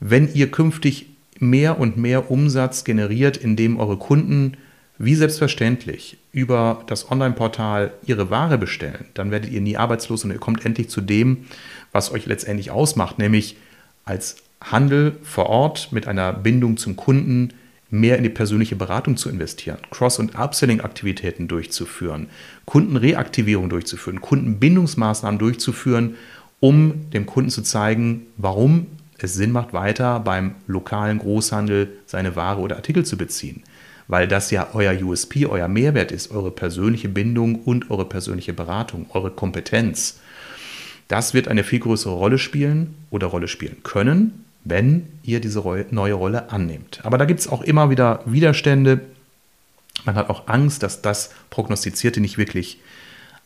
wenn 0.00 0.32
ihr 0.34 0.50
künftig 0.50 1.06
mehr 1.38 1.78
und 1.78 1.96
mehr 1.96 2.30
Umsatz 2.30 2.84
generiert, 2.84 3.36
indem 3.36 3.78
eure 3.78 3.96
Kunden 3.96 4.56
wie 4.98 5.14
selbstverständlich 5.14 6.18
über 6.32 6.82
das 6.86 7.10
Online-Portal 7.10 7.92
ihre 8.04 8.28
Ware 8.28 8.58
bestellen, 8.58 9.06
dann 9.14 9.30
werdet 9.30 9.50
ihr 9.50 9.62
nie 9.62 9.78
arbeitslos 9.78 10.24
und 10.24 10.30
ihr 10.30 10.38
kommt 10.38 10.66
endlich 10.66 10.90
zu 10.90 11.00
dem, 11.00 11.46
was 11.92 12.12
euch 12.12 12.26
letztendlich 12.26 12.70
ausmacht, 12.70 13.18
nämlich 13.18 13.56
als 14.04 14.36
Handel 14.60 15.16
vor 15.22 15.46
Ort 15.46 15.92
mit 15.92 16.06
einer 16.06 16.32
Bindung 16.32 16.76
zum 16.76 16.96
Kunden 16.96 17.54
mehr 17.90 18.16
in 18.16 18.22
die 18.22 18.28
persönliche 18.28 18.76
Beratung 18.76 19.16
zu 19.16 19.28
investieren, 19.28 19.78
Cross- 19.90 20.20
und 20.20 20.38
Upselling-Aktivitäten 20.38 21.48
durchzuführen, 21.48 22.28
Kundenreaktivierung 22.64 23.68
durchzuführen, 23.68 24.20
Kundenbindungsmaßnahmen 24.20 25.38
durchzuführen, 25.38 26.14
um 26.60 27.10
dem 27.10 27.26
Kunden 27.26 27.50
zu 27.50 27.62
zeigen, 27.62 28.26
warum 28.36 28.86
es 29.18 29.34
Sinn 29.34 29.52
macht, 29.52 29.72
weiter 29.72 30.20
beim 30.20 30.54
lokalen 30.66 31.18
Großhandel 31.18 31.88
seine 32.06 32.36
Ware 32.36 32.60
oder 32.60 32.76
Artikel 32.76 33.04
zu 33.04 33.16
beziehen 33.16 33.62
weil 34.10 34.26
das 34.26 34.50
ja 34.50 34.70
euer 34.72 34.92
USP, 35.00 35.46
euer 35.46 35.68
Mehrwert 35.68 36.10
ist, 36.10 36.32
eure 36.32 36.50
persönliche 36.50 37.08
Bindung 37.08 37.62
und 37.62 37.92
eure 37.92 38.04
persönliche 38.04 38.52
Beratung, 38.52 39.06
eure 39.10 39.30
Kompetenz. 39.30 40.18
Das 41.10 41.34
wird 41.34 41.48
eine 41.48 41.64
viel 41.64 41.80
größere 41.80 42.14
Rolle 42.14 42.38
spielen 42.38 42.94
oder 43.10 43.26
Rolle 43.26 43.48
spielen 43.48 43.78
können, 43.82 44.44
wenn 44.62 45.08
ihr 45.24 45.40
diese 45.40 45.60
neue 45.90 46.14
Rolle 46.14 46.52
annehmt. 46.52 47.00
Aber 47.02 47.18
da 47.18 47.24
gibt 47.24 47.40
es 47.40 47.48
auch 47.48 47.62
immer 47.62 47.90
wieder 47.90 48.20
Widerstände. 48.26 49.00
Man 50.04 50.14
hat 50.14 50.30
auch 50.30 50.46
Angst, 50.46 50.84
dass 50.84 51.02
das 51.02 51.30
Prognostizierte 51.50 52.20
nicht 52.20 52.38
wirklich 52.38 52.78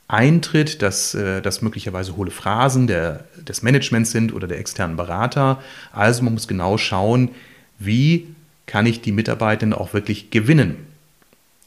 eintritt, 0.09 0.83
dass 0.83 1.15
äh, 1.15 1.41
das 1.41 1.63
möglicherweise 1.63 2.17
hohle 2.17 2.31
Phrasen 2.31 2.87
der, 2.87 3.25
des 3.49 3.63
Managements 3.63 4.11
sind 4.11 4.35
oder 4.35 4.47
der 4.47 4.59
externen 4.59 4.99
Berater. 4.99 5.63
Also 5.91 6.23
man 6.23 6.35
muss 6.35 6.47
genau 6.47 6.77
schauen, 6.77 7.31
wie 7.79 8.27
kann 8.67 8.85
ich 8.85 9.01
die 9.01 9.13
Mitarbeitenden 9.13 9.79
auch 9.79 9.95
wirklich 9.95 10.31
gewinnen. 10.31 10.77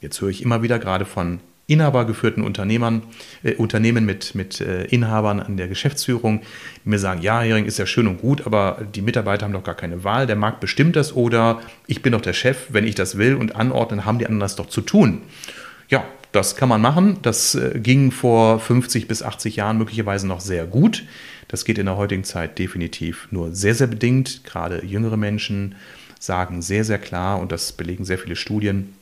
Jetzt 0.00 0.20
höre 0.20 0.28
ich 0.28 0.42
immer 0.42 0.62
wieder 0.62 0.78
gerade 0.78 1.06
von 1.06 1.40
inhabergeführten 1.68 2.42
Unternehmern, 2.42 3.02
äh, 3.44 3.54
Unternehmen 3.54 4.04
mit, 4.04 4.34
mit 4.34 4.60
äh, 4.60 4.84
Inhabern 4.86 5.38
an 5.38 5.56
der 5.56 5.68
Geschäftsführung, 5.68 6.40
die 6.84 6.88
mir 6.88 6.98
sagen, 6.98 7.22
ja, 7.22 7.42
Hering 7.42 7.66
ist 7.66 7.78
ja 7.78 7.86
schön 7.86 8.08
und 8.08 8.20
gut, 8.20 8.44
aber 8.46 8.78
die 8.94 9.02
Mitarbeiter 9.02 9.44
haben 9.44 9.52
doch 9.52 9.62
gar 9.62 9.76
keine 9.76 10.02
Wahl, 10.02 10.26
der 10.26 10.34
Markt 10.34 10.60
bestimmt 10.60 10.96
das 10.96 11.14
oder 11.14 11.60
ich 11.86 12.02
bin 12.02 12.12
doch 12.12 12.22
der 12.22 12.32
Chef, 12.32 12.68
wenn 12.70 12.86
ich 12.86 12.96
das 12.96 13.18
will 13.18 13.36
und 13.36 13.54
anordnen, 13.54 14.04
haben 14.04 14.18
die 14.18 14.26
anderen 14.26 14.40
das 14.40 14.56
doch 14.56 14.66
zu 14.66 14.80
tun. 14.80 15.20
Ja, 15.88 16.04
das 16.32 16.56
kann 16.56 16.68
man 16.68 16.80
machen. 16.80 17.18
Das 17.22 17.54
äh, 17.54 17.78
ging 17.78 18.10
vor 18.10 18.60
50 18.60 19.06
bis 19.06 19.22
80 19.22 19.56
Jahren 19.56 19.78
möglicherweise 19.78 20.26
noch 20.26 20.40
sehr 20.40 20.66
gut. 20.66 21.04
Das 21.48 21.64
geht 21.64 21.78
in 21.78 21.86
der 21.86 21.96
heutigen 21.96 22.24
Zeit 22.24 22.58
definitiv 22.58 23.28
nur 23.30 23.54
sehr, 23.54 23.74
sehr 23.74 23.86
bedingt. 23.86 24.44
Gerade 24.44 24.84
jüngere 24.84 25.16
Menschen 25.16 25.74
sagen 26.18 26.62
sehr, 26.62 26.84
sehr 26.84 26.98
klar, 26.98 27.40
und 27.40 27.52
das 27.52 27.72
belegen 27.72 28.04
sehr 28.04 28.18
viele 28.18 28.36
Studien 28.36 28.94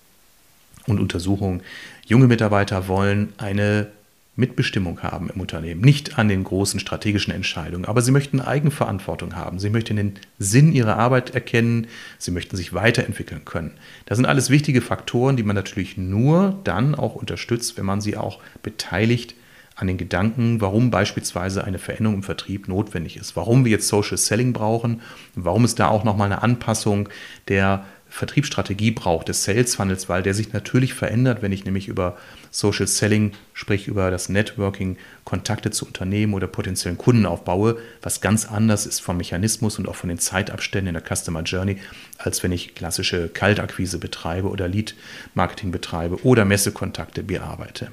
und 0.87 1.00
Untersuchungen, 1.00 1.62
junge 2.07 2.26
Mitarbeiter 2.26 2.88
wollen 2.88 3.33
eine 3.38 3.88
Mitbestimmung 4.37 5.02
haben 5.02 5.31
im 5.31 5.40
Unternehmen, 5.40 5.81
nicht 5.81 6.19
an 6.19 6.28
den 6.28 6.45
großen 6.45 6.78
strategischen 6.78 7.33
Entscheidungen, 7.33 7.87
aber 7.87 8.02
sie 8.02 8.12
möchten 8.12 8.40
Eigenverantwortung 8.40 9.35
haben, 9.35 9.59
sie 9.59 9.71
möchten 9.71 9.97
den 9.97 10.14
Sinn 10.38 10.73
ihrer 10.73 10.99
Arbeit 10.99 11.31
erkennen, 11.31 11.87
sie 12.19 12.31
möchten 12.31 12.55
sich 12.57 12.75
weiterentwickeln 12.75 13.47
können. 13.47 13.73
Das 14.05 14.16
sind 14.16 14.26
alles 14.26 14.50
wichtige 14.50 14.83
Faktoren, 14.83 15.38
die 15.38 15.43
man 15.43 15.57
natürlich 15.57 15.97
nur 15.97 16.59
dann 16.64 16.95
auch 16.95 17.14
unterstützt, 17.14 17.78
wenn 17.78 17.87
man 17.87 18.02
sie 18.02 18.19
auch 18.19 18.40
beteiligt 18.62 19.35
an 19.75 19.87
den 19.87 19.99
Gedanken, 19.99 20.61
warum 20.61 20.90
beispielsweise 20.90 21.64
eine 21.64 21.78
Veränderung 21.78 22.16
im 22.16 22.23
Vertrieb 22.23 22.69
notwendig 22.69 23.16
ist, 23.16 23.37
warum 23.37 23.64
wir 23.64 23.73
jetzt 23.73 23.88
Social 23.88 24.16
Selling 24.16 24.52
brauchen, 24.52 25.00
warum 25.35 25.64
es 25.64 25.75
da 25.75 25.88
auch 25.88 26.05
nochmal 26.05 26.26
eine 26.26 26.43
Anpassung 26.43 27.09
der 27.49 27.85
Vertriebsstrategie 28.16 28.92
braucht, 28.92 29.28
des 29.28 29.44
Sales 29.44 29.75
Funnels, 29.75 30.08
weil 30.08 30.23
der 30.23 30.32
sich 30.32 30.54
natürlich 30.54 30.94
verändert, 30.94 31.42
wenn 31.42 31.52
ich 31.52 31.66
nämlich 31.66 31.87
über 31.87 32.16
Social 32.50 32.87
Selling, 32.87 33.32
sprich 33.52 33.88
über 33.88 34.11
das 34.11 34.30
Networking, 34.30 34.96
Kontakte 35.25 35.70
zu 35.70 35.85
Unternehmen 35.85 36.32
oder 36.32 36.46
potenziellen 36.46 36.96
Kunden 36.96 37.26
aufbaue, 37.26 37.76
was 38.00 38.23
ganz 38.23 38.46
anders 38.46 38.87
ist 38.87 39.00
vom 39.00 39.18
Mechanismus 39.18 39.78
und 39.78 39.87
auch 39.87 39.96
von 39.96 40.08
den 40.08 40.18
Zeitabständen 40.18 40.94
in 40.94 41.02
der 41.02 41.16
Customer 41.16 41.42
Journey, 41.42 41.76
als 42.16 42.42
wenn 42.42 42.52
ich 42.52 42.75
klassische 42.75 43.28
Kaltakquise 43.28 43.99
betreibe 43.99 44.49
oder 44.49 44.66
Lead 44.66 44.94
Marketing 45.35 45.70
betreibe 45.70 46.25
oder 46.25 46.46
Messekontakte 46.46 47.23
bearbeite. 47.23 47.92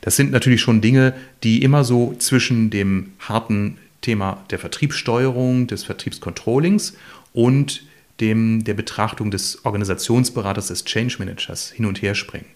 Das 0.00 0.16
sind 0.16 0.32
natürlich 0.32 0.62
schon 0.62 0.80
Dinge, 0.80 1.12
die 1.42 1.62
immer 1.62 1.84
so 1.84 2.14
zwischen 2.18 2.70
dem 2.70 3.12
harten 3.18 3.76
Thema 4.00 4.42
der 4.48 4.58
Vertriebssteuerung, 4.58 5.66
des 5.66 5.84
Vertriebscontrollings 5.84 6.96
und 7.34 7.82
dem, 8.20 8.64
der 8.64 8.74
Betrachtung 8.74 9.30
des 9.30 9.64
Organisationsberaters, 9.64 10.68
des 10.68 10.84
Change 10.84 11.16
Managers 11.18 11.70
hin 11.70 11.86
und 11.86 12.02
her 12.02 12.14
springen. 12.14 12.46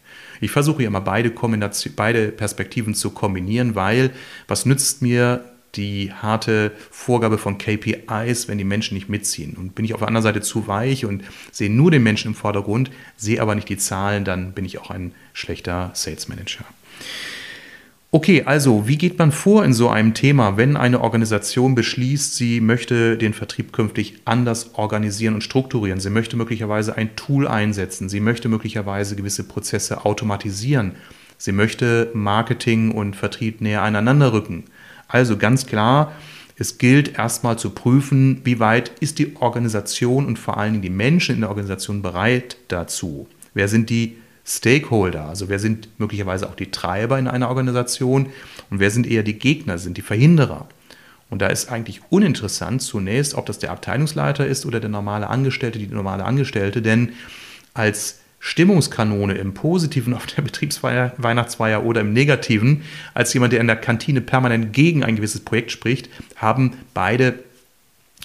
Ich 0.41 0.51
versuche 0.51 0.83
ja 0.83 0.91
mal 0.91 1.01
beide, 1.01 1.33
beide 1.97 2.29
Perspektiven 2.29 2.95
zu 2.95 3.11
kombinieren, 3.11 3.75
weil 3.75 4.11
was 4.47 4.67
nützt 4.67 5.01
mir 5.01 5.45
die 5.77 6.13
harte 6.13 6.73
Vorgabe 6.91 7.39
von 7.39 7.59
KPIs, 7.59 8.49
wenn 8.49 8.59
die 8.59 8.65
Menschen 8.65 8.95
nicht 8.95 9.09
mitziehen. 9.09 9.55
Und 9.57 9.75
bin 9.75 9.85
ich 9.85 9.95
auf 9.95 10.01
der 10.01 10.09
anderen 10.09 10.23
Seite 10.23 10.41
zu 10.41 10.69
weich 10.69 11.05
und 11.05 11.25
sehe 11.51 11.71
nur 11.71 11.91
den 11.91 12.03
Menschen 12.03 12.29
im 12.29 12.35
Vordergrund, 12.35 12.91
sehe 13.17 13.41
aber 13.41 13.55
nicht 13.55 13.69
die 13.69 13.77
Zahlen, 13.77 14.25
dann 14.25 14.53
bin 14.53 14.65
ich 14.65 14.79
auch 14.79 14.91
ein 14.91 15.13
schlechter 15.33 15.91
Sales 15.95 16.29
Manager. 16.29 16.65
Okay, 18.15 18.45
also 18.45 18.87
wie 18.87 18.97
geht 18.97 19.19
man 19.19 19.33
vor 19.33 19.65
in 19.65 19.73
so 19.73 19.89
einem 19.89 20.15
Thema, 20.15 20.57
wenn 20.57 20.77
eine 20.77 21.01
Organisation 21.01 21.75
beschließt, 21.75 22.37
sie 22.37 22.61
möchte 22.61 23.19
den 23.19 23.35
Vertrieb 23.35 23.73
künftig 23.73 24.21
anders 24.25 24.75
organisieren 24.75 25.35
und 25.35 25.43
strukturieren? 25.43 25.99
Sie 25.99 26.11
möchte 26.11 26.37
möglicherweise 26.37 26.97
ein 26.97 27.17
Tool 27.17 27.49
einsetzen, 27.49 28.09
sie 28.09 28.21
möchte 28.21 28.49
möglicherweise 28.49 29.17
gewisse 29.17 29.43
Prozesse 29.43 30.05
automatisieren, 30.05 30.93
sie 31.39 31.51
möchte 31.51 32.13
Marketing 32.15 32.93
und 32.93 33.17
Vertrieb 33.17 33.61
näher 33.61 33.83
aneinander 33.83 34.33
rücken. 34.33 34.63
Also 35.09 35.37
ganz 35.37 35.67
klar, 35.67 36.13
es 36.57 36.79
gilt 36.79 37.19
erstmal 37.19 37.59
zu 37.59 37.71
prüfen, 37.71 38.43
wie 38.45 38.61
weit 38.61 38.93
ist 39.01 39.19
die 39.19 39.35
Organisation 39.41 40.27
und 40.27 40.39
vor 40.39 40.57
allen 40.57 40.75
Dingen 40.75 40.83
die 40.83 40.91
Menschen 40.91 41.35
in 41.35 41.41
der 41.41 41.51
Organisation 41.51 42.01
bereit 42.01 42.59
dazu. 42.69 43.27
Wer 43.55 43.67
sind 43.67 43.91
die 43.91 44.19
Stakeholder, 44.47 45.27
also 45.27 45.49
wer 45.49 45.59
sind 45.59 45.89
möglicherweise 45.99 46.49
auch 46.49 46.55
die 46.55 46.71
Treiber 46.71 47.19
in 47.19 47.29
einer 47.29 47.49
Organisation 47.49 48.27
und 48.71 48.79
wer 48.79 48.91
sind 48.91 49.07
eher 49.07 49.23
die 49.23 49.39
Gegner, 49.39 49.79
sind 49.79 49.97
die 49.97 50.03
Verhinderer. 50.03 50.69
Und 51.31 51.41
da 51.41 51.47
ist 51.47 51.73
eigentlich 51.73 52.03
uninteressant 52.11 52.83
zunächst, 52.83 53.35
ob 53.35 53.47
das 53.47 53.59
der 53.59 53.73
Abteilungsleiter 53.73 54.47
ist 54.47 54.67
oder 54.67 54.81
der 54.81 54.91
normale 54.91 55.29
Angestellte, 55.29 55.79
die 55.79 55.87
normale 55.87 56.25
Angestellte, 56.25 56.83
denn 56.83 57.13
als 57.73 58.21
Stimmungskanone 58.39 59.35
im 59.35 59.55
Positiven 59.55 60.13
auf 60.13 60.27
der 60.27 60.43
Betriebsfeier, 60.43 61.15
Weihnachtsfeier 61.17 61.83
oder 61.83 62.03
im 62.03 62.13
Negativen, 62.13 62.83
als 63.15 63.33
jemand, 63.33 63.55
der 63.55 63.61
in 63.61 63.67
der 63.67 63.77
Kantine 63.77 64.21
permanent 64.21 64.75
gegen 64.75 65.03
ein 65.03 65.17
gewisses 65.17 65.41
Projekt 65.41 65.73
spricht, 65.73 66.11
haben 66.37 66.75
beide 66.93 67.43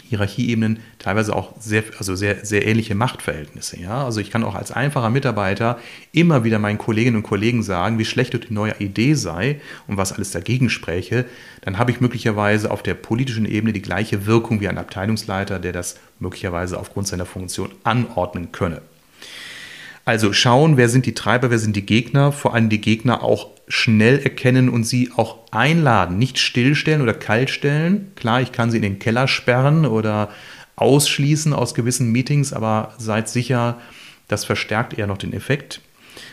Hierarchieebenen 0.08 0.80
teilweise 0.98 1.36
auch 1.36 1.54
sehr, 1.60 1.84
also 1.98 2.16
sehr, 2.16 2.46
sehr 2.46 2.66
ähnliche 2.66 2.96
Machtverhältnisse. 2.96 3.80
Ja? 3.80 4.06
Also 4.06 4.20
ich 4.20 4.32
kann 4.32 4.44
auch 4.44 4.56
als 4.56 4.72
einfacher 4.72 5.10
Mitarbeiter 5.10 5.80
immer 6.12 6.44
wieder 6.44 6.60
meinen 6.60 6.78
Kolleginnen 6.78 7.18
und 7.18 7.24
Kollegen 7.24 7.64
sagen, 7.64 8.00
wie 8.00 8.06
schlecht 8.06 8.34
die 8.34 8.54
neue 8.54 8.76
Idee 8.80 9.16
sei 9.16 9.60
und 9.88 9.98
was 9.98 10.14
alles 10.14 10.32
dagegen 10.32 10.70
spräche. 10.70 11.26
Dann 11.62 11.78
habe 11.78 11.92
ich 11.92 12.02
möglicherweise 12.02 12.72
auf 12.72 12.84
der 12.84 12.94
politischen 12.94 13.46
Ebene 13.46 13.74
die 13.74 13.82
gleiche 13.82 14.26
Wirkung 14.26 14.62
wie 14.62 14.68
ein 14.68 14.78
Abteilungsleiter, 14.78 15.60
der 15.60 15.74
das 15.74 15.98
möglicherweise 16.20 16.80
aufgrund 16.80 17.08
seiner 17.08 17.26
Funktion 17.26 17.72
anordnen 17.84 18.52
könne. 18.52 18.82
Also 20.06 20.34
schauen, 20.34 20.76
wer 20.76 20.90
sind 20.90 21.06
die 21.06 21.14
Treiber, 21.14 21.52
wer 21.52 21.60
sind 21.60 21.76
die 21.76 21.86
Gegner, 21.86 22.32
vor 22.32 22.56
allem 22.56 22.70
die 22.70 22.82
Gegner 22.82 23.22
auch 23.22 23.50
schnell 23.70 24.20
erkennen 24.20 24.68
und 24.68 24.84
sie 24.84 25.12
auch 25.16 25.38
einladen, 25.52 26.18
nicht 26.18 26.40
stillstellen 26.40 27.02
oder 27.02 27.14
kaltstellen. 27.14 28.12
Klar, 28.16 28.42
ich 28.42 28.52
kann 28.52 28.72
sie 28.72 28.78
in 28.78 28.84
den 28.84 29.00
Keller 29.00 29.28
sperren 29.28 29.86
oder 29.86 30.30
ausschließen 30.76 31.54
aus 31.54 31.76
gewissen 31.76 32.12
Meetings, 32.12 32.52
aber 32.52 32.94
seid 32.98 33.30
sicher, 33.30 33.80
das 34.28 34.44
verstärkt 34.44 34.98
eher 34.98 35.08
noch 35.08 35.18
den 35.18 35.34
Effekt. 35.34 35.82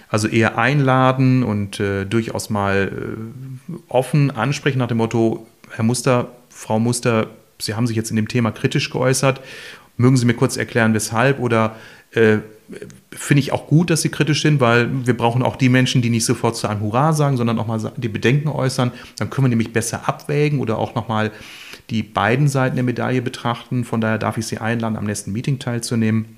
Also 0.09 0.28
eher 0.28 0.57
einladen 0.57 1.43
und 1.43 1.78
äh, 1.78 2.05
durchaus 2.07 2.49
mal 2.49 2.90
äh, 2.93 3.73
offen 3.88 4.31
ansprechen 4.31 4.78
nach 4.78 4.88
dem 4.88 4.99
Motto, 4.99 5.47
Herr 5.71 5.85
Muster, 5.85 6.33
Frau 6.49 6.78
Muster, 6.78 7.28
Sie 7.59 7.75
haben 7.75 7.87
sich 7.87 7.97
jetzt 7.97 8.11
in 8.11 8.16
dem 8.16 8.28
Thema 8.28 8.50
kritisch 8.52 8.90
geäußert. 8.90 9.40
Mögen 9.97 10.16
Sie 10.16 10.26
mir 10.26 10.35
kurz 10.35 10.57
erklären, 10.57 10.95
weshalb? 10.95 11.38
Oder 11.40 11.76
äh, 12.12 12.38
finde 13.11 13.41
ich 13.41 13.53
auch 13.53 13.67
gut, 13.67 13.91
dass 13.91 14.03
sie 14.03 14.09
kritisch 14.09 14.43
sind, 14.43 14.61
weil 14.61 15.07
wir 15.07 15.17
brauchen 15.17 15.43
auch 15.43 15.57
die 15.57 15.69
Menschen, 15.69 16.03
die 16.03 16.11
nicht 16.11 16.25
sofort 16.25 16.57
zu 16.57 16.67
einem 16.67 16.81
Hurra 16.81 17.13
sagen, 17.13 17.37
sondern 17.37 17.59
auch 17.59 17.67
mal 17.67 17.93
die 17.97 18.09
Bedenken 18.09 18.49
äußern. 18.49 18.93
Dann 19.19 19.31
können 19.31 19.47
wir 19.47 19.51
nämlich 19.51 19.73
besser 19.73 20.09
abwägen 20.09 20.59
oder 20.59 20.79
auch 20.79 20.95
nochmal 20.95 21.31
die 21.91 22.03
beiden 22.03 22.49
Seiten 22.49 22.77
der 22.77 22.85
Medaille 22.85 23.23
betrachten. 23.23 23.85
Von 23.85 24.01
daher 24.01 24.19
darf 24.19 24.39
ich 24.39 24.47
Sie 24.47 24.59
einladen, 24.59 24.97
am 24.97 25.05
nächsten 25.05 25.33
Meeting 25.33 25.59
teilzunehmen. 25.59 26.37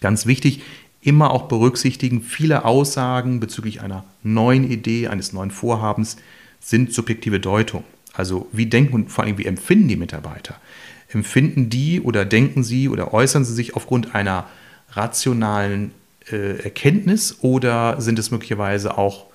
Ganz 0.00 0.26
wichtig, 0.26 0.62
immer 1.02 1.30
auch 1.30 1.48
berücksichtigen, 1.48 2.22
viele 2.22 2.64
Aussagen 2.64 3.40
bezüglich 3.40 3.80
einer 3.80 4.04
neuen 4.22 4.70
Idee, 4.70 5.08
eines 5.08 5.32
neuen 5.32 5.50
Vorhabens 5.50 6.16
sind 6.60 6.92
subjektive 6.92 7.40
Deutung. 7.40 7.84
Also 8.12 8.48
wie 8.52 8.66
denken 8.66 8.94
und 8.94 9.10
vor 9.10 9.24
allem 9.24 9.38
wie 9.38 9.46
empfinden 9.46 9.88
die 9.88 9.96
Mitarbeiter? 9.96 10.56
Empfinden 11.08 11.70
die 11.70 12.00
oder 12.00 12.24
denken 12.24 12.62
sie 12.62 12.88
oder 12.88 13.12
äußern 13.14 13.44
sie 13.44 13.54
sich 13.54 13.74
aufgrund 13.74 14.14
einer 14.14 14.46
rationalen 14.92 15.92
äh, 16.30 16.62
Erkenntnis 16.62 17.38
oder 17.40 18.00
sind 18.00 18.18
es 18.18 18.30
möglicherweise 18.30 18.96
auch 18.98 19.26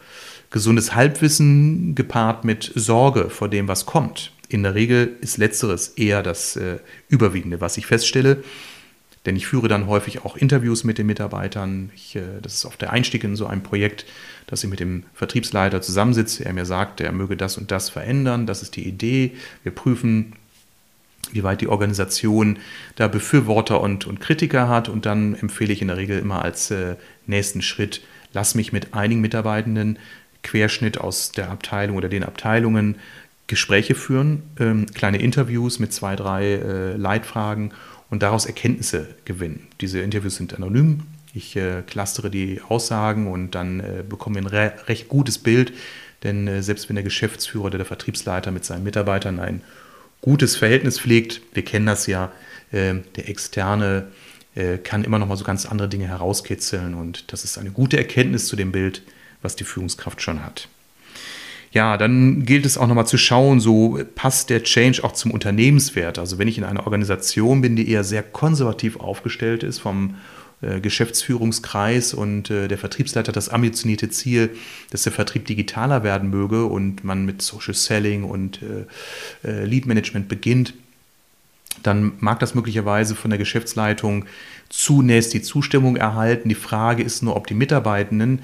gesundes 0.52 0.96
Halbwissen 0.96 1.96
gepaart 1.96 2.46
mit 2.46 2.72
Sorge 2.76 3.30
vor 3.30 3.50
dem, 3.50 3.68
was 3.68 3.86
kommt? 3.86 4.32
In 4.48 4.64
der 4.64 4.76
Regel 4.76 5.16
ist 5.22 5.38
letzteres 5.38 5.90
eher 5.90 6.24
das 6.24 6.56
äh, 6.56 6.78
Überwiegende, 7.10 7.62
was 7.62 7.78
ich 7.78 7.88
feststelle. 7.88 8.44
Denn 9.26 9.36
ich 9.36 9.48
führe 9.48 9.68
dann 9.68 9.88
häufig 9.88 10.24
auch 10.24 10.38
Interviews 10.38 10.84
mit 10.84 11.00
den 11.00 11.08
Mitarbeitern. 11.08 11.92
Ich, 11.96 12.16
äh, 12.16 12.22
das 12.42 12.54
ist 12.54 12.66
oft 12.66 12.80
der 12.82 12.94
Einstieg 12.94 13.24
in 13.24 13.36
so 13.36 13.48
ein 13.48 13.64
Projekt, 13.64 14.06
dass 14.46 14.64
ich 14.64 14.70
mit 14.70 14.80
dem 14.80 15.04
Vertriebsleiter 15.14 15.82
zusammensitze. 15.82 16.46
Er 16.46 16.54
mir 16.54 16.66
sagt, 16.66 17.02
er 17.02 17.12
möge 17.12 17.36
das 17.36 17.58
und 17.58 17.72
das 17.72 17.90
verändern. 17.90 18.46
Das 18.46 18.62
ist 18.62 18.76
die 18.76 18.88
Idee. 18.88 19.32
Wir 19.64 19.74
prüfen, 19.74 20.34
wie 21.36 21.44
weit 21.44 21.62
die 21.62 21.68
Organisation 21.68 22.58
da 22.96 23.08
Befürworter 23.08 23.82
und, 23.82 24.08
und 24.08 24.20
Kritiker 24.20 24.68
hat. 24.68 24.90
Und 24.90 25.06
dann 25.06 25.36
empfehle 25.36 25.74
ich 25.74 25.82
in 25.82 25.90
der 25.90 25.98
Regel 25.98 26.18
immer 26.18 26.44
als 26.44 26.72
äh, 26.72 26.96
nächsten 27.28 27.62
Schritt, 27.62 28.02
lass 28.34 28.56
mich 28.56 28.72
mit 28.72 28.94
einigen 28.94 29.22
Mitarbeitenden 29.22 30.00
Querschnitt 30.42 31.00
aus 31.00 31.32
der 31.32 31.52
Abteilung 31.52 31.98
oder 31.98 32.10
den 32.10 32.24
Abteilungen 32.24 32.96
Gespräche 33.48 33.94
führen, 33.94 34.44
ähm, 34.60 34.88
kleine 34.88 35.20
Interviews 35.20 35.78
mit 35.78 35.94
zwei, 35.94 36.16
drei 36.16 36.54
äh, 36.54 36.96
Leitfragen 36.96 37.74
und 38.10 38.24
daraus 38.24 38.46
Erkenntnisse 38.46 39.10
gewinnen. 39.26 39.68
Diese 39.82 40.00
Interviews 40.00 40.38
sind 40.38 40.56
anonym. 40.56 41.04
Ich 41.34 41.56
äh, 41.56 41.84
clustere 41.86 42.32
die 42.32 42.62
Aussagen 42.68 43.28
und 43.28 43.52
dann 43.52 43.82
äh, 43.82 44.04
bekommen 44.08 44.36
wir 44.36 44.44
ein 44.44 44.48
re 44.48 44.74
recht 44.88 45.10
gutes 45.10 45.38
Bild. 45.38 45.74
Denn 46.24 46.48
äh, 46.48 46.64
selbst 46.64 46.90
wenn 46.90 46.96
der 46.96 47.04
Geschäftsführer 47.04 47.66
oder 47.66 47.78
der 47.78 47.86
Vertriebsleiter 47.86 48.52
mit 48.52 48.66
seinen 48.66 48.84
Mitarbeitern 48.84 49.40
ein 49.40 49.62
gutes 50.26 50.56
Verhältnis 50.56 51.00
pflegt, 51.00 51.42
wir 51.54 51.64
kennen 51.64 51.86
das 51.86 52.08
ja, 52.08 52.32
äh, 52.72 52.96
der 53.16 53.30
Externe 53.30 54.08
äh, 54.56 54.80
kann 54.80 55.04
immer 55.04 55.20
noch 55.20 55.28
mal 55.28 55.38
so 55.38 55.46
ganz 55.46 55.68
andere 55.68 55.88
Dinge 55.88 56.08
herauskitzeln. 56.08 56.96
Und 56.96 57.32
das 57.32 57.44
ist 57.44 57.60
eine 57.60 57.70
gute 57.70 57.98
Erkenntnis 57.98 58.48
zu 58.48 58.56
dem 58.56 58.72
Bild, 58.72 59.04
was 59.44 59.56
die 59.56 59.66
Führungskraft 59.66 60.22
schon 60.24 60.44
hat. 60.44 60.68
Ja, 61.76 61.98
dann 61.98 62.46
gilt 62.46 62.66
es 62.66 62.78
auch 62.78 62.88
nochmal 62.88 63.06
zu 63.06 63.18
schauen, 63.18 63.60
so 63.60 64.00
passt 64.16 64.50
der 64.50 64.64
Change 64.64 65.04
auch 65.04 65.12
zum 65.12 65.32
Unternehmenswert. 65.32 66.18
Also 66.18 66.38
wenn 66.38 66.48
ich 66.48 66.58
in 66.58 66.64
einer 66.64 66.86
Organisation 66.86 67.60
bin, 67.60 67.76
die 67.76 67.90
eher 67.90 68.06
sehr 68.06 68.24
konservativ 68.24 68.98
aufgestellt 68.98 69.62
ist, 69.62 69.80
vom 69.80 70.16
äh, 70.62 70.80
Geschäftsführungskreis 70.80 72.14
und 72.14 72.50
äh, 72.50 72.70
der 72.70 72.78
Vertriebsleiter 72.78 73.34
das 73.34 73.50
ambitionierte 73.50 74.10
Ziel, 74.10 74.52
dass 74.92 75.04
der 75.04 75.12
Vertrieb 75.12 75.48
digitaler 75.48 76.02
werden 76.06 76.30
möge 76.30 76.64
und 76.64 77.04
man 77.04 77.26
mit 77.26 77.42
Social 77.42 77.74
Selling 77.74 78.24
und 78.24 78.62
äh, 79.44 79.66
Lead 79.66 79.86
Management 79.86 80.30
beginnt, 80.30 80.76
dann 81.84 82.14
mag 82.20 82.40
das 82.40 82.56
möglicherweise 82.56 83.16
von 83.16 83.32
der 83.32 83.38
Geschäftsleitung 83.38 84.28
zunächst 84.70 85.34
die 85.34 85.42
Zustimmung 85.42 85.98
erhalten. 85.98 86.48
Die 86.48 86.56
Frage 86.56 87.04
ist 87.04 87.22
nur, 87.22 87.36
ob 87.36 87.48
die 87.48 87.54
Mitarbeitenden 87.54 88.44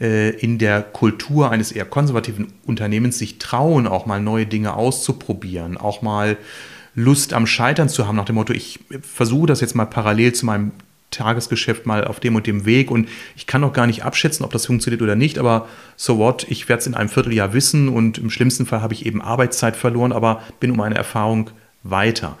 in 0.00 0.56
der 0.58 0.80
Kultur 0.82 1.50
eines 1.50 1.72
eher 1.72 1.84
konservativen 1.84 2.54
Unternehmens 2.64 3.18
sich 3.18 3.38
trauen, 3.38 3.86
auch 3.86 4.06
mal 4.06 4.20
neue 4.20 4.46
Dinge 4.46 4.74
auszuprobieren, 4.74 5.76
auch 5.76 6.00
mal 6.00 6.38
Lust 6.94 7.34
am 7.34 7.46
Scheitern 7.46 7.88
zu 7.88 8.06
haben, 8.06 8.16
nach 8.16 8.24
dem 8.24 8.36
Motto, 8.36 8.52
ich 8.52 8.80
versuche 9.02 9.46
das 9.46 9.60
jetzt 9.60 9.74
mal 9.74 9.84
parallel 9.84 10.32
zu 10.32 10.46
meinem 10.46 10.72
Tagesgeschäft 11.10 11.86
mal 11.86 12.04
auf 12.04 12.20
dem 12.20 12.36
und 12.36 12.46
dem 12.46 12.64
Weg 12.64 12.90
und 12.90 13.08
ich 13.36 13.46
kann 13.46 13.60
noch 13.60 13.72
gar 13.72 13.86
nicht 13.86 14.04
abschätzen, 14.04 14.44
ob 14.44 14.52
das 14.52 14.66
funktioniert 14.66 15.02
oder 15.02 15.16
nicht, 15.16 15.38
aber 15.38 15.68
so 15.96 16.18
what, 16.18 16.46
ich 16.48 16.68
werde 16.68 16.80
es 16.80 16.86
in 16.86 16.94
einem 16.94 17.08
Vierteljahr 17.08 17.52
wissen 17.52 17.88
und 17.88 18.18
im 18.18 18.30
schlimmsten 18.30 18.64
Fall 18.64 18.80
habe 18.80 18.94
ich 18.94 19.06
eben 19.06 19.20
Arbeitszeit 19.20 19.76
verloren, 19.76 20.12
aber 20.12 20.42
bin 20.60 20.70
um 20.70 20.80
eine 20.80 20.94
Erfahrung 20.94 21.50
weiter. 21.82 22.38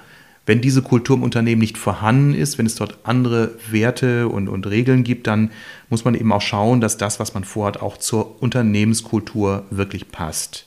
Wenn 0.50 0.60
diese 0.60 0.82
Kultur 0.82 1.16
im 1.16 1.22
Unternehmen 1.22 1.60
nicht 1.60 1.78
vorhanden 1.78 2.34
ist, 2.34 2.58
wenn 2.58 2.66
es 2.66 2.74
dort 2.74 2.98
andere 3.04 3.52
Werte 3.70 4.26
und, 4.26 4.48
und 4.48 4.66
Regeln 4.66 5.04
gibt, 5.04 5.28
dann 5.28 5.52
muss 5.90 6.04
man 6.04 6.16
eben 6.16 6.32
auch 6.32 6.40
schauen, 6.40 6.80
dass 6.80 6.96
das, 6.96 7.20
was 7.20 7.34
man 7.34 7.44
vorhat, 7.44 7.80
auch 7.80 7.98
zur 7.98 8.42
Unternehmenskultur 8.42 9.62
wirklich 9.70 10.10
passt. 10.10 10.66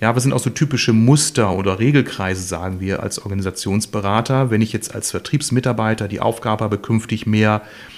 Ja, 0.00 0.14
was 0.14 0.22
sind 0.22 0.32
auch 0.32 0.38
so 0.38 0.50
typische 0.50 0.92
Muster 0.92 1.56
oder 1.56 1.80
Regelkreise, 1.80 2.42
sagen 2.42 2.78
wir 2.78 3.02
als 3.02 3.18
Organisationsberater? 3.18 4.52
Wenn 4.52 4.62
ich 4.62 4.72
jetzt 4.72 4.94
als 4.94 5.10
Vertriebsmitarbeiter 5.10 6.06
die 6.06 6.20
Aufgabe 6.20 6.62
habe, 6.62 6.78
künftig 6.78 7.26
mehr 7.26 7.62
äh, 7.64 7.97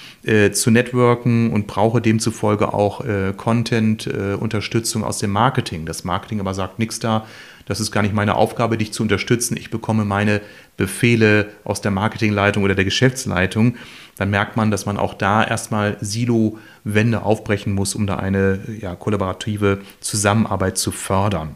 zu 0.52 0.70
networken 0.70 1.50
und 1.50 1.66
brauche 1.66 2.00
demzufolge 2.00 2.74
auch 2.74 3.04
äh, 3.04 3.32
Content-Unterstützung 3.36 5.02
äh, 5.02 5.04
aus 5.06 5.18
dem 5.18 5.30
Marketing. 5.30 5.86
Das 5.86 6.04
Marketing 6.04 6.40
aber 6.40 6.52
sagt 6.54 6.78
nichts 6.78 7.00
da, 7.00 7.26
das 7.66 7.80
ist 7.80 7.92
gar 7.92 8.02
nicht 8.02 8.14
meine 8.14 8.34
Aufgabe, 8.34 8.76
dich 8.76 8.92
zu 8.92 9.02
unterstützen. 9.02 9.56
Ich 9.56 9.70
bekomme 9.70 10.04
meine 10.04 10.40
Befehle 10.76 11.50
aus 11.64 11.80
der 11.80 11.90
Marketingleitung 11.90 12.64
oder 12.64 12.74
der 12.74 12.84
Geschäftsleitung. 12.84 13.76
Dann 14.16 14.30
merkt 14.30 14.56
man, 14.56 14.70
dass 14.70 14.86
man 14.86 14.98
auch 14.98 15.14
da 15.14 15.44
erstmal 15.44 15.96
Silo-Wände 16.00 17.22
aufbrechen 17.22 17.72
muss, 17.72 17.94
um 17.94 18.06
da 18.06 18.16
eine 18.16 18.58
ja, 18.80 18.96
kollaborative 18.96 19.80
Zusammenarbeit 20.00 20.78
zu 20.78 20.90
fördern. 20.90 21.54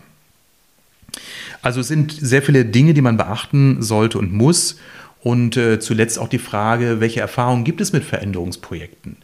Also 1.62 1.80
es 1.80 1.88
sind 1.88 2.12
sehr 2.12 2.42
viele 2.42 2.64
Dinge, 2.64 2.94
die 2.94 3.02
man 3.02 3.16
beachten 3.16 3.82
sollte 3.82 4.18
und 4.18 4.32
muss. 4.32 4.78
Und 5.24 5.56
äh, 5.56 5.80
zuletzt 5.80 6.18
auch 6.18 6.28
die 6.28 6.38
Frage, 6.38 7.00
welche 7.00 7.20
Erfahrungen 7.20 7.64
gibt 7.64 7.80
es 7.80 7.94
mit 7.94 8.04
Veränderungsprojekten? 8.04 9.16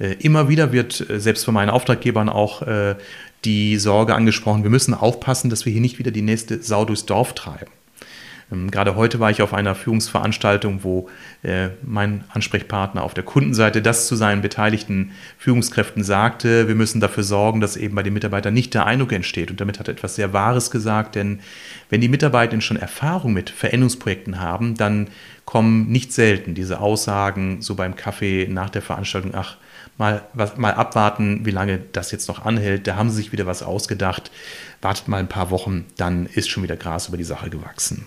Äh, 0.00 0.14
immer 0.14 0.48
wieder 0.48 0.72
wird 0.72 1.08
äh, 1.08 1.20
selbst 1.20 1.44
von 1.44 1.54
meinen 1.54 1.70
Auftraggebern 1.70 2.28
auch 2.28 2.62
äh, 2.62 2.96
die 3.44 3.76
Sorge 3.76 4.16
angesprochen, 4.16 4.64
wir 4.64 4.70
müssen 4.70 4.94
aufpassen, 4.94 5.50
dass 5.50 5.64
wir 5.64 5.72
hier 5.72 5.80
nicht 5.80 6.00
wieder 6.00 6.10
die 6.10 6.22
nächste 6.22 6.60
Sau 6.60 6.84
durchs 6.84 7.06
Dorf 7.06 7.34
treiben. 7.34 7.70
Ähm, 8.54 8.70
gerade 8.70 8.96
heute 8.96 9.20
war 9.20 9.30
ich 9.30 9.42
auf 9.42 9.52
einer 9.52 9.74
Führungsveranstaltung, 9.74 10.84
wo 10.84 11.08
äh, 11.42 11.68
mein 11.82 12.24
Ansprechpartner 12.30 13.02
auf 13.02 13.14
der 13.14 13.24
Kundenseite 13.24 13.82
das 13.82 14.06
zu 14.06 14.16
seinen 14.16 14.42
beteiligten 14.42 15.12
Führungskräften 15.38 16.02
sagte, 16.02 16.68
wir 16.68 16.74
müssen 16.74 17.00
dafür 17.00 17.24
sorgen, 17.24 17.60
dass 17.60 17.76
eben 17.76 17.94
bei 17.94 18.02
den 18.02 18.14
Mitarbeitern 18.14 18.54
nicht 18.54 18.74
der 18.74 18.86
Eindruck 18.86 19.12
entsteht. 19.12 19.50
Und 19.50 19.60
damit 19.60 19.78
hat 19.78 19.88
er 19.88 19.94
etwas 19.94 20.16
sehr 20.16 20.32
Wahres 20.32 20.70
gesagt, 20.70 21.14
denn 21.14 21.40
wenn 21.90 22.00
die 22.00 22.08
Mitarbeiter 22.08 22.54
schon 22.60 22.76
Erfahrung 22.76 23.32
mit 23.32 23.50
Veränderungsprojekten 23.50 24.40
haben, 24.40 24.74
dann 24.76 25.08
kommen 25.44 25.88
nicht 25.88 26.12
selten 26.12 26.54
diese 26.54 26.80
Aussagen 26.80 27.60
so 27.60 27.74
beim 27.74 27.96
Kaffee 27.96 28.46
nach 28.48 28.70
der 28.70 28.80
Veranstaltung, 28.80 29.32
ach, 29.34 29.56
mal, 29.98 30.22
was, 30.32 30.56
mal 30.56 30.72
abwarten, 30.74 31.44
wie 31.44 31.50
lange 31.50 31.80
das 31.92 32.10
jetzt 32.12 32.28
noch 32.28 32.44
anhält. 32.44 32.86
Da 32.86 32.96
haben 32.96 33.10
sie 33.10 33.16
sich 33.16 33.32
wieder 33.32 33.46
was 33.46 33.62
ausgedacht. 33.62 34.30
Wartet 34.80 35.08
mal 35.08 35.18
ein 35.18 35.28
paar 35.28 35.50
Wochen, 35.50 35.84
dann 35.96 36.26
ist 36.26 36.48
schon 36.48 36.62
wieder 36.62 36.76
Gras 36.76 37.08
über 37.08 37.16
die 37.16 37.24
Sache 37.24 37.50
gewachsen. 37.50 38.06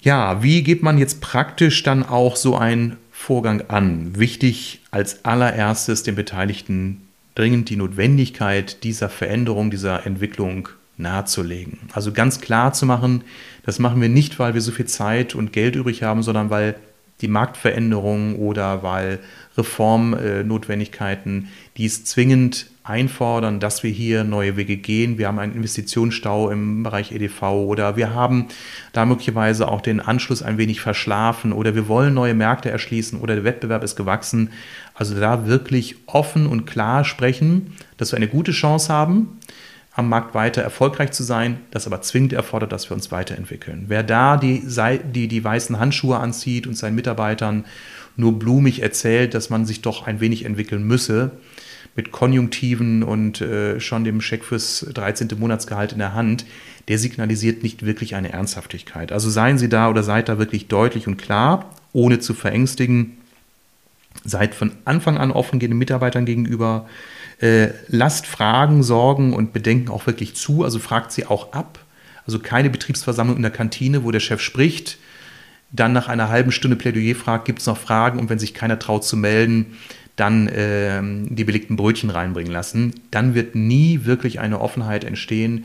Ja, 0.00 0.42
wie 0.42 0.62
geht 0.62 0.82
man 0.82 0.98
jetzt 0.98 1.20
praktisch 1.20 1.82
dann 1.82 2.04
auch 2.04 2.36
so 2.36 2.56
einen 2.56 2.98
Vorgang 3.10 3.62
an? 3.68 4.18
Wichtig 4.18 4.80
als 4.90 5.24
allererstes 5.24 6.02
den 6.02 6.14
Beteiligten 6.14 7.08
dringend 7.34 7.70
die 7.70 7.76
Notwendigkeit 7.76 8.84
dieser 8.84 9.08
Veränderung, 9.08 9.70
dieser 9.70 10.06
Entwicklung 10.06 10.68
nahezulegen. 10.96 11.78
Also 11.92 12.12
ganz 12.12 12.40
klar 12.40 12.72
zu 12.72 12.86
machen, 12.86 13.24
das 13.64 13.78
machen 13.78 14.00
wir 14.00 14.08
nicht, 14.08 14.38
weil 14.38 14.54
wir 14.54 14.60
so 14.60 14.72
viel 14.72 14.86
Zeit 14.86 15.34
und 15.34 15.52
Geld 15.52 15.74
übrig 15.74 16.02
haben, 16.02 16.22
sondern 16.22 16.50
weil 16.50 16.76
die 17.24 17.28
Marktveränderung 17.28 18.36
oder 18.36 18.82
weil 18.82 19.18
Reformnotwendigkeiten 19.56 21.48
dies 21.78 22.04
zwingend 22.04 22.66
einfordern, 22.82 23.60
dass 23.60 23.82
wir 23.82 23.90
hier 23.90 24.24
neue 24.24 24.58
Wege 24.58 24.76
gehen. 24.76 25.16
Wir 25.16 25.28
haben 25.28 25.38
einen 25.38 25.54
Investitionsstau 25.54 26.50
im 26.50 26.82
Bereich 26.82 27.12
EDV 27.12 27.42
oder 27.42 27.96
wir 27.96 28.12
haben 28.12 28.48
da 28.92 29.06
möglicherweise 29.06 29.68
auch 29.68 29.80
den 29.80 30.00
Anschluss 30.00 30.42
ein 30.42 30.58
wenig 30.58 30.82
verschlafen 30.82 31.54
oder 31.54 31.74
wir 31.74 31.88
wollen 31.88 32.12
neue 32.12 32.34
Märkte 32.34 32.70
erschließen 32.70 33.18
oder 33.18 33.36
der 33.36 33.44
Wettbewerb 33.44 33.82
ist 33.82 33.96
gewachsen. 33.96 34.50
Also 34.92 35.18
da 35.18 35.46
wirklich 35.46 35.96
offen 36.04 36.46
und 36.46 36.66
klar 36.66 37.04
sprechen, 37.04 37.72
dass 37.96 38.12
wir 38.12 38.18
eine 38.18 38.28
gute 38.28 38.52
Chance 38.52 38.92
haben, 38.92 39.38
am 39.94 40.08
Markt 40.08 40.34
weiter 40.34 40.60
erfolgreich 40.62 41.12
zu 41.12 41.22
sein, 41.22 41.60
das 41.70 41.86
aber 41.86 42.02
zwingend 42.02 42.32
erfordert, 42.32 42.72
dass 42.72 42.90
wir 42.90 42.94
uns 42.96 43.12
weiterentwickeln. 43.12 43.84
Wer 43.88 44.02
da 44.02 44.36
die, 44.36 44.62
die, 45.14 45.28
die 45.28 45.44
weißen 45.44 45.78
Handschuhe 45.78 46.18
anzieht 46.18 46.66
und 46.66 46.76
seinen 46.76 46.96
Mitarbeitern 46.96 47.64
nur 48.16 48.38
blumig 48.38 48.82
erzählt, 48.82 49.34
dass 49.34 49.50
man 49.50 49.66
sich 49.66 49.82
doch 49.82 50.06
ein 50.06 50.20
wenig 50.20 50.44
entwickeln 50.44 50.84
müsse, 50.84 51.32
mit 51.96 52.10
Konjunktiven 52.10 53.04
und 53.04 53.40
äh, 53.40 53.78
schon 53.78 54.02
dem 54.02 54.20
Scheck 54.20 54.44
fürs 54.44 54.84
13. 54.92 55.28
Monatsgehalt 55.38 55.92
in 55.92 55.98
der 55.98 56.12
Hand, 56.12 56.44
der 56.88 56.98
signalisiert 56.98 57.62
nicht 57.62 57.86
wirklich 57.86 58.16
eine 58.16 58.32
Ernsthaftigkeit. 58.32 59.12
Also 59.12 59.30
seien 59.30 59.58
Sie 59.58 59.68
da 59.68 59.88
oder 59.88 60.02
seid 60.02 60.28
da 60.28 60.38
wirklich 60.38 60.66
deutlich 60.66 61.06
und 61.06 61.18
klar, 61.18 61.70
ohne 61.92 62.18
zu 62.18 62.34
verängstigen. 62.34 63.18
Seid 64.24 64.54
von 64.54 64.72
Anfang 64.84 65.18
an 65.18 65.30
offen 65.30 65.58
den 65.58 65.76
Mitarbeitern 65.76 66.24
gegenüber. 66.24 66.86
Äh, 67.40 67.68
lasst 67.88 68.26
Fragen, 68.26 68.82
Sorgen 68.82 69.32
und 69.32 69.52
Bedenken 69.52 69.90
auch 69.90 70.06
wirklich 70.06 70.34
zu, 70.34 70.62
also 70.62 70.78
fragt 70.78 71.12
sie 71.12 71.26
auch 71.26 71.52
ab. 71.52 71.78
Also 72.26 72.38
keine 72.38 72.70
Betriebsversammlung 72.70 73.36
in 73.36 73.42
der 73.42 73.50
Kantine, 73.50 74.04
wo 74.04 74.10
der 74.10 74.20
Chef 74.20 74.40
spricht, 74.40 74.98
dann 75.72 75.92
nach 75.92 76.08
einer 76.08 76.28
halben 76.28 76.52
Stunde 76.52 76.76
Plädoyer 76.76 77.14
fragt, 77.14 77.44
gibt 77.44 77.58
es 77.58 77.66
noch 77.66 77.76
Fragen 77.76 78.18
und 78.18 78.30
wenn 78.30 78.38
sich 78.38 78.54
keiner 78.54 78.78
traut 78.78 79.04
zu 79.04 79.16
melden, 79.16 79.76
dann 80.16 80.46
äh, 80.46 81.02
die 81.02 81.44
belegten 81.44 81.76
Brötchen 81.76 82.10
reinbringen 82.10 82.52
lassen. 82.52 82.94
Dann 83.10 83.34
wird 83.34 83.56
nie 83.56 84.04
wirklich 84.04 84.38
eine 84.38 84.60
Offenheit 84.60 85.04
entstehen 85.04 85.64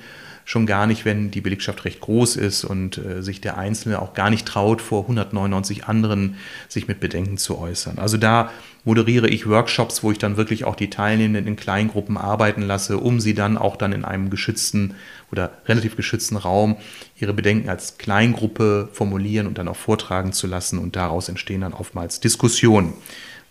schon 0.50 0.66
gar 0.66 0.88
nicht, 0.88 1.06
wenn 1.06 1.30
die 1.30 1.42
Belegschaft 1.42 1.86
recht 1.86 2.02
groß 2.02 2.36
ist 2.36 2.64
und 2.64 2.98
äh, 2.98 3.22
sich 3.22 3.40
der 3.40 3.60
Einzelne 3.60 4.02
auch 4.02 4.16
gar 4.16 4.32
nicht 4.32 4.48
traut, 4.48 4.82
vor 4.82 5.04
199 5.04 5.86
anderen 5.86 6.38
sich 6.68 6.88
mit 6.88 7.00
Bedenken 7.00 7.38
zu 7.38 7.60
äußern. 7.60 8.00
Also 8.00 8.18
da 8.18 8.50
moderiere 8.84 9.30
ich 9.30 9.48
Workshops, 9.48 10.02
wo 10.02 10.12
ich 10.12 10.18
dann 10.18 10.38
wirklich 10.38 10.66
auch 10.66 10.76
die 10.76 10.90
Teilnehmenden 10.90 11.46
in 11.46 11.56
Kleingruppen 11.56 12.18
arbeiten 12.18 12.64
lasse, 12.64 12.98
um 12.98 13.20
sie 13.20 13.36
dann 13.36 13.60
auch 13.60 13.76
dann 13.76 13.94
in 13.94 14.04
einem 14.04 14.32
geschützten 14.32 14.96
oder 15.32 15.52
relativ 15.68 15.96
geschützten 15.96 16.36
Raum 16.36 16.78
ihre 17.20 17.36
Bedenken 17.36 17.70
als 17.70 18.00
Kleingruppe 18.00 18.90
formulieren 18.92 19.46
und 19.46 19.60
dann 19.60 19.68
auch 19.68 19.76
vortragen 19.76 20.34
zu 20.34 20.48
lassen. 20.48 20.80
Und 20.80 20.96
daraus 20.96 21.30
entstehen 21.30 21.62
dann 21.62 21.74
oftmals 21.74 22.22
Diskussionen, 22.22 22.94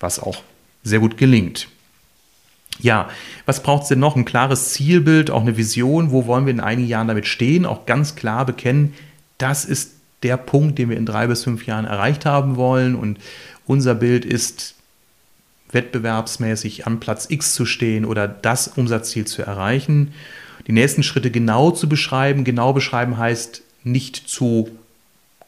was 0.01 0.19
auch 0.19 0.43
sehr 0.83 0.99
gut 0.99 1.17
gelingt. 1.17 1.69
Ja, 2.79 3.09
was 3.45 3.63
braucht 3.63 3.83
es 3.83 3.89
denn 3.89 3.99
noch? 3.99 4.17
Ein 4.17 4.25
klares 4.25 4.71
Zielbild, 4.71 5.31
auch 5.31 5.41
eine 5.41 5.57
Vision, 5.57 6.11
wo 6.11 6.27
wollen 6.27 6.47
wir 6.47 6.53
in 6.53 6.61
einigen 6.61 6.89
Jahren 6.89 7.09
damit 7.09 7.27
stehen, 7.27 7.67
auch 7.67 7.87
ganz 7.87 8.15
klar 8.15 8.47
bekennen, 8.47 8.95
das 9.39 9.65
ist 9.65 9.93
der 10.23 10.37
Punkt, 10.37 10.79
den 10.79 10.91
wir 10.91 10.97
in 10.97 11.07
drei 11.07 11.27
bis 11.27 11.45
fünf 11.45 11.67
Jahren 11.67 11.85
erreicht 11.85 12.27
haben 12.27 12.57
wollen 12.57 12.95
und 12.95 13.19
unser 13.67 13.95
Bild 13.95 14.25
ist 14.25 14.75
wettbewerbsmäßig 15.71 16.87
an 16.87 17.01
Platz 17.01 17.27
X 17.29 17.55
zu 17.55 17.67
stehen 17.67 18.05
oder 18.05 18.27
das 18.27 18.69
Umsatzziel 18.69 19.27
zu 19.27 19.43
erreichen. 19.43 20.13
Die 20.67 20.73
nächsten 20.73 21.03
Schritte 21.03 21.31
genau 21.31 21.71
zu 21.71 21.89
beschreiben. 21.89 22.45
Genau 22.45 22.73
beschreiben 22.73 23.19
heißt 23.19 23.63
nicht 23.85 24.17
zu 24.29 24.71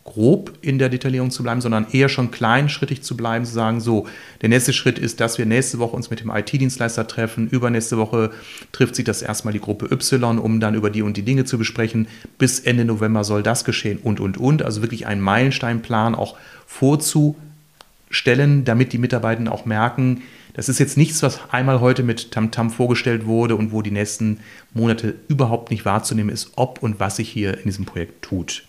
grob 0.04 0.52
in 0.62 0.78
der 0.78 0.88
Detaillierung 0.88 1.30
zu 1.30 1.42
bleiben, 1.42 1.60
sondern 1.60 1.86
eher 1.92 2.08
schon 2.08 2.30
kleinschrittig 2.30 3.02
zu 3.02 3.16
bleiben, 3.16 3.44
zu 3.44 3.52
sagen, 3.52 3.80
so, 3.80 4.06
der 4.40 4.48
nächste 4.48 4.72
Schritt 4.72 4.98
ist, 4.98 5.20
dass 5.20 5.38
wir 5.38 5.46
nächste 5.46 5.78
Woche 5.78 5.94
uns 5.94 6.10
mit 6.10 6.20
dem 6.20 6.30
IT-Dienstleister 6.30 7.06
treffen, 7.06 7.48
übernächste 7.48 7.98
Woche 7.98 8.30
trifft 8.72 8.96
sich 8.96 9.04
das 9.04 9.22
erstmal 9.22 9.52
die 9.52 9.60
Gruppe 9.60 9.86
Y, 9.92 10.38
um 10.38 10.58
dann 10.58 10.74
über 10.74 10.90
die 10.90 11.02
und 11.02 11.16
die 11.16 11.22
Dinge 11.22 11.44
zu 11.44 11.58
besprechen, 11.58 12.08
bis 12.38 12.60
Ende 12.60 12.84
November 12.84 13.24
soll 13.24 13.42
das 13.42 13.64
geschehen 13.64 13.98
und, 14.02 14.20
und, 14.20 14.38
und, 14.38 14.62
also 14.62 14.82
wirklich 14.82 15.06
einen 15.06 15.20
Meilensteinplan 15.20 16.14
auch 16.14 16.36
vorzustellen, 16.66 18.64
damit 18.64 18.92
die 18.92 18.98
Mitarbeitenden 18.98 19.52
auch 19.52 19.66
merken, 19.66 20.22
das 20.54 20.68
ist 20.68 20.80
jetzt 20.80 20.96
nichts, 20.96 21.22
was 21.22 21.40
einmal 21.52 21.80
heute 21.80 22.02
mit 22.02 22.32
Tamtam 22.32 22.68
-Tam 22.68 22.70
vorgestellt 22.70 23.26
wurde 23.26 23.54
und 23.54 23.70
wo 23.70 23.82
die 23.82 23.92
nächsten 23.92 24.40
Monate 24.74 25.14
überhaupt 25.28 25.70
nicht 25.70 25.84
wahrzunehmen 25.84 26.30
ist, 26.30 26.52
ob 26.56 26.82
und 26.82 26.98
was 26.98 27.16
sich 27.16 27.28
hier 27.28 27.58
in 27.58 27.64
diesem 27.64 27.84
Projekt 27.84 28.22
tut. 28.22 28.64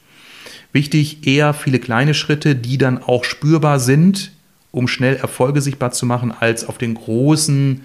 Wichtig 0.73 1.27
eher 1.27 1.53
viele 1.53 1.79
kleine 1.79 2.13
Schritte, 2.13 2.55
die 2.55 2.77
dann 2.77 3.01
auch 3.01 3.23
spürbar 3.23 3.79
sind, 3.79 4.31
um 4.71 4.87
schnell 4.87 5.17
Erfolge 5.17 5.61
sichtbar 5.61 5.91
zu 5.91 6.05
machen, 6.05 6.31
als 6.31 6.67
auf 6.67 6.77
den 6.77 6.93
großen 6.93 7.81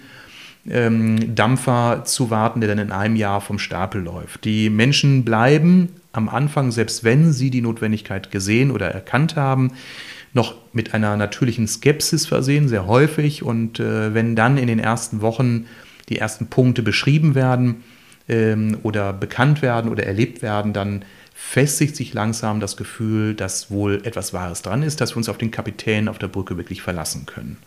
ähm, 0.69 1.35
Dampfer 1.35 2.03
zu 2.05 2.29
warten, 2.29 2.61
der 2.61 2.69
dann 2.69 2.79
in 2.79 2.91
einem 2.91 3.15
Jahr 3.15 3.41
vom 3.41 3.59
Stapel 3.59 4.01
läuft. 4.01 4.45
Die 4.45 4.69
Menschen 4.69 5.23
bleiben 5.25 5.89
am 6.11 6.29
Anfang, 6.29 6.71
selbst 6.71 7.03
wenn 7.03 7.31
sie 7.33 7.49
die 7.49 7.61
Notwendigkeit 7.61 8.31
gesehen 8.31 8.71
oder 8.71 8.89
erkannt 8.89 9.35
haben, 9.35 9.73
noch 10.33 10.55
mit 10.73 10.93
einer 10.93 11.17
natürlichen 11.17 11.67
Skepsis 11.67 12.25
versehen, 12.25 12.67
sehr 12.67 12.85
häufig. 12.87 13.43
Und 13.43 13.79
äh, 13.79 14.13
wenn 14.13 14.35
dann 14.35 14.57
in 14.57 14.67
den 14.67 14.79
ersten 14.79 15.21
Wochen 15.21 15.65
die 16.09 16.17
ersten 16.17 16.47
Punkte 16.47 16.83
beschrieben 16.83 17.35
werden 17.35 17.83
ähm, 18.27 18.77
oder 18.83 19.13
bekannt 19.13 19.61
werden 19.61 19.91
oder 19.91 20.05
erlebt 20.05 20.41
werden, 20.41 20.73
dann 20.73 21.03
festigt 21.39 21.95
sich 21.95 22.15
langsam 22.15 22.59
das 22.59 22.77
Gefühl, 22.77 23.35
dass 23.35 23.69
wohl 23.69 24.01
etwas 24.05 24.33
Wahres 24.33 24.63
dran 24.63 24.81
ist, 24.81 24.99
dass 24.99 25.11
wir 25.11 25.17
uns 25.17 25.29
auf 25.29 25.37
den 25.37 25.51
Kapitän 25.51 26.07
auf 26.07 26.17
der 26.17 26.29
Brücke 26.29 26.57
wirklich 26.57 26.81
verlassen 26.81 27.27
können. 27.27 27.57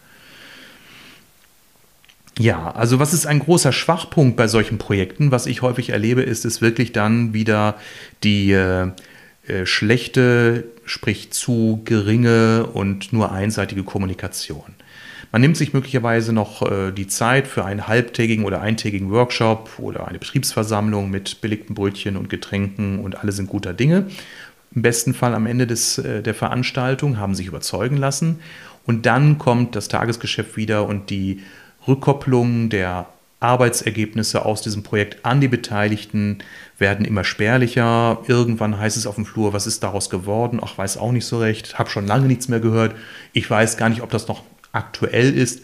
Ja, 2.36 2.72
also 2.72 2.98
was 2.98 3.12
ist 3.12 3.26
ein 3.26 3.38
großer 3.38 3.72
Schwachpunkt 3.72 4.36
bei 4.36 4.48
solchen 4.48 4.78
Projekten? 4.78 5.30
Was 5.30 5.46
ich 5.46 5.62
häufig 5.62 5.90
erlebe, 5.90 6.22
ist 6.22 6.44
es 6.44 6.60
wirklich 6.60 6.90
dann 6.90 7.32
wieder 7.32 7.76
die 8.24 8.50
äh, 8.50 8.88
äh, 9.46 9.66
schlechte, 9.66 10.64
sprich 10.90 11.30
zu 11.30 11.82
geringe 11.84 12.66
und 12.66 13.12
nur 13.12 13.30
einseitige 13.30 13.84
Kommunikation. 13.84 14.74
Man 15.30 15.40
nimmt 15.40 15.56
sich 15.56 15.72
möglicherweise 15.72 16.32
noch 16.32 16.68
äh, 16.68 16.90
die 16.90 17.06
Zeit 17.06 17.46
für 17.46 17.64
einen 17.64 17.86
halbtägigen 17.86 18.44
oder 18.44 18.60
eintägigen 18.60 19.10
Workshop 19.10 19.70
oder 19.78 20.08
eine 20.08 20.18
Betriebsversammlung 20.18 21.08
mit 21.08 21.40
belegten 21.40 21.74
Brötchen 21.74 22.16
und 22.16 22.28
Getränken 22.28 22.98
und 22.98 23.20
alle 23.20 23.30
sind 23.30 23.48
guter 23.48 23.72
Dinge. 23.72 24.06
Im 24.74 24.82
besten 24.82 25.14
Fall 25.14 25.34
am 25.34 25.46
Ende 25.46 25.68
des, 25.68 25.98
äh, 25.98 26.22
der 26.22 26.34
Veranstaltung 26.34 27.18
haben 27.18 27.36
sich 27.36 27.46
überzeugen 27.46 27.96
lassen 27.96 28.40
und 28.84 29.06
dann 29.06 29.38
kommt 29.38 29.76
das 29.76 29.86
Tagesgeschäft 29.86 30.56
wieder 30.56 30.88
und 30.88 31.10
die 31.10 31.40
Rückkopplung 31.86 32.68
der 32.68 33.06
Arbeitsergebnisse 33.38 34.44
aus 34.44 34.60
diesem 34.60 34.82
Projekt 34.82 35.24
an 35.24 35.40
die 35.40 35.48
Beteiligten 35.48 36.38
werden 36.80 37.04
immer 37.04 37.24
spärlicher. 37.24 38.22
Irgendwann 38.26 38.78
heißt 38.78 38.96
es 38.96 39.06
auf 39.06 39.14
dem 39.14 39.26
Flur, 39.26 39.52
was 39.52 39.66
ist 39.66 39.82
daraus 39.82 40.10
geworden? 40.10 40.60
Ach, 40.62 40.76
weiß 40.76 40.96
auch 40.96 41.12
nicht 41.12 41.26
so 41.26 41.38
recht, 41.38 41.78
habe 41.78 41.90
schon 41.90 42.06
lange 42.06 42.26
nichts 42.26 42.48
mehr 42.48 42.60
gehört. 42.60 42.94
Ich 43.32 43.48
weiß 43.48 43.76
gar 43.76 43.88
nicht, 43.88 44.02
ob 44.02 44.10
das 44.10 44.26
noch 44.28 44.42
aktuell 44.72 45.36
ist. 45.36 45.62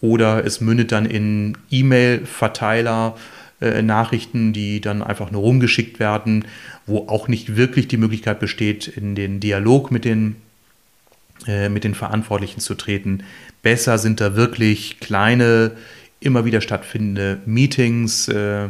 Oder 0.00 0.44
es 0.44 0.60
mündet 0.60 0.92
dann 0.92 1.06
in 1.06 1.56
E-Mail-Verteiler, 1.70 3.16
äh, 3.60 3.82
Nachrichten, 3.82 4.52
die 4.52 4.80
dann 4.80 5.02
einfach 5.02 5.30
nur 5.30 5.42
rumgeschickt 5.42 5.98
werden, 5.98 6.44
wo 6.86 7.08
auch 7.08 7.26
nicht 7.26 7.56
wirklich 7.56 7.88
die 7.88 7.96
Möglichkeit 7.96 8.38
besteht, 8.38 8.86
in 8.86 9.14
den 9.14 9.40
Dialog 9.40 9.90
mit 9.90 10.04
den, 10.04 10.36
äh, 11.46 11.68
mit 11.68 11.82
den 11.82 11.94
Verantwortlichen 11.94 12.60
zu 12.60 12.74
treten. 12.74 13.24
Besser 13.62 13.98
sind 13.98 14.20
da 14.20 14.36
wirklich 14.36 15.00
kleine, 15.00 15.72
immer 16.20 16.44
wieder 16.44 16.60
stattfindende 16.60 17.40
Meetings, 17.46 18.28
äh, 18.28 18.68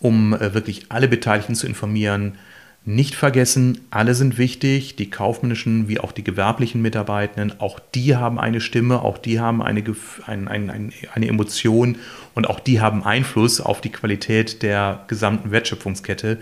um 0.00 0.34
äh, 0.34 0.54
wirklich 0.54 0.86
alle 0.88 1.06
Beteiligten 1.06 1.54
zu 1.54 1.66
informieren, 1.66 2.38
nicht 2.86 3.14
vergessen, 3.14 3.82
alle 3.90 4.14
sind 4.14 4.38
wichtig, 4.38 4.96
die 4.96 5.10
kaufmännischen 5.10 5.88
wie 5.88 6.00
auch 6.00 6.12
die 6.12 6.24
gewerblichen 6.24 6.80
Mitarbeitenden, 6.80 7.60
auch 7.60 7.78
die 7.78 8.16
haben 8.16 8.38
eine 8.40 8.62
Stimme, 8.62 9.02
auch 9.02 9.18
die 9.18 9.38
haben 9.38 9.62
eine, 9.62 9.84
ein, 10.26 10.48
ein, 10.48 10.70
ein, 10.70 10.92
eine 11.12 11.28
Emotion 11.28 11.98
und 12.34 12.48
auch 12.48 12.58
die 12.58 12.80
haben 12.80 13.04
Einfluss 13.04 13.60
auf 13.60 13.82
die 13.82 13.92
Qualität 13.92 14.62
der 14.62 15.04
gesamten 15.08 15.50
Wertschöpfungskette. 15.50 16.38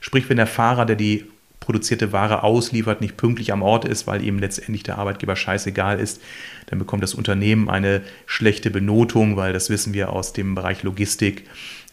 Sprich, 0.00 0.28
wenn 0.28 0.38
der 0.38 0.48
Fahrer, 0.48 0.86
der 0.86 0.96
die 0.96 1.26
produzierte 1.66 2.12
Ware 2.12 2.42
ausliefert, 2.44 3.00
nicht 3.02 3.16
pünktlich 3.16 3.52
am 3.52 3.62
Ort 3.62 3.84
ist, 3.84 4.06
weil 4.06 4.24
ihm 4.24 4.38
letztendlich 4.38 4.84
der 4.84 4.98
Arbeitgeber 4.98 5.36
scheißegal 5.36 6.00
ist, 6.00 6.22
dann 6.66 6.78
bekommt 6.78 7.02
das 7.02 7.12
Unternehmen 7.12 7.68
eine 7.68 8.02
schlechte 8.24 8.70
Benotung, 8.70 9.36
weil 9.36 9.52
das 9.52 9.68
wissen 9.68 9.92
wir 9.92 10.10
aus 10.10 10.32
dem 10.32 10.54
Bereich 10.54 10.82
Logistik 10.84 11.44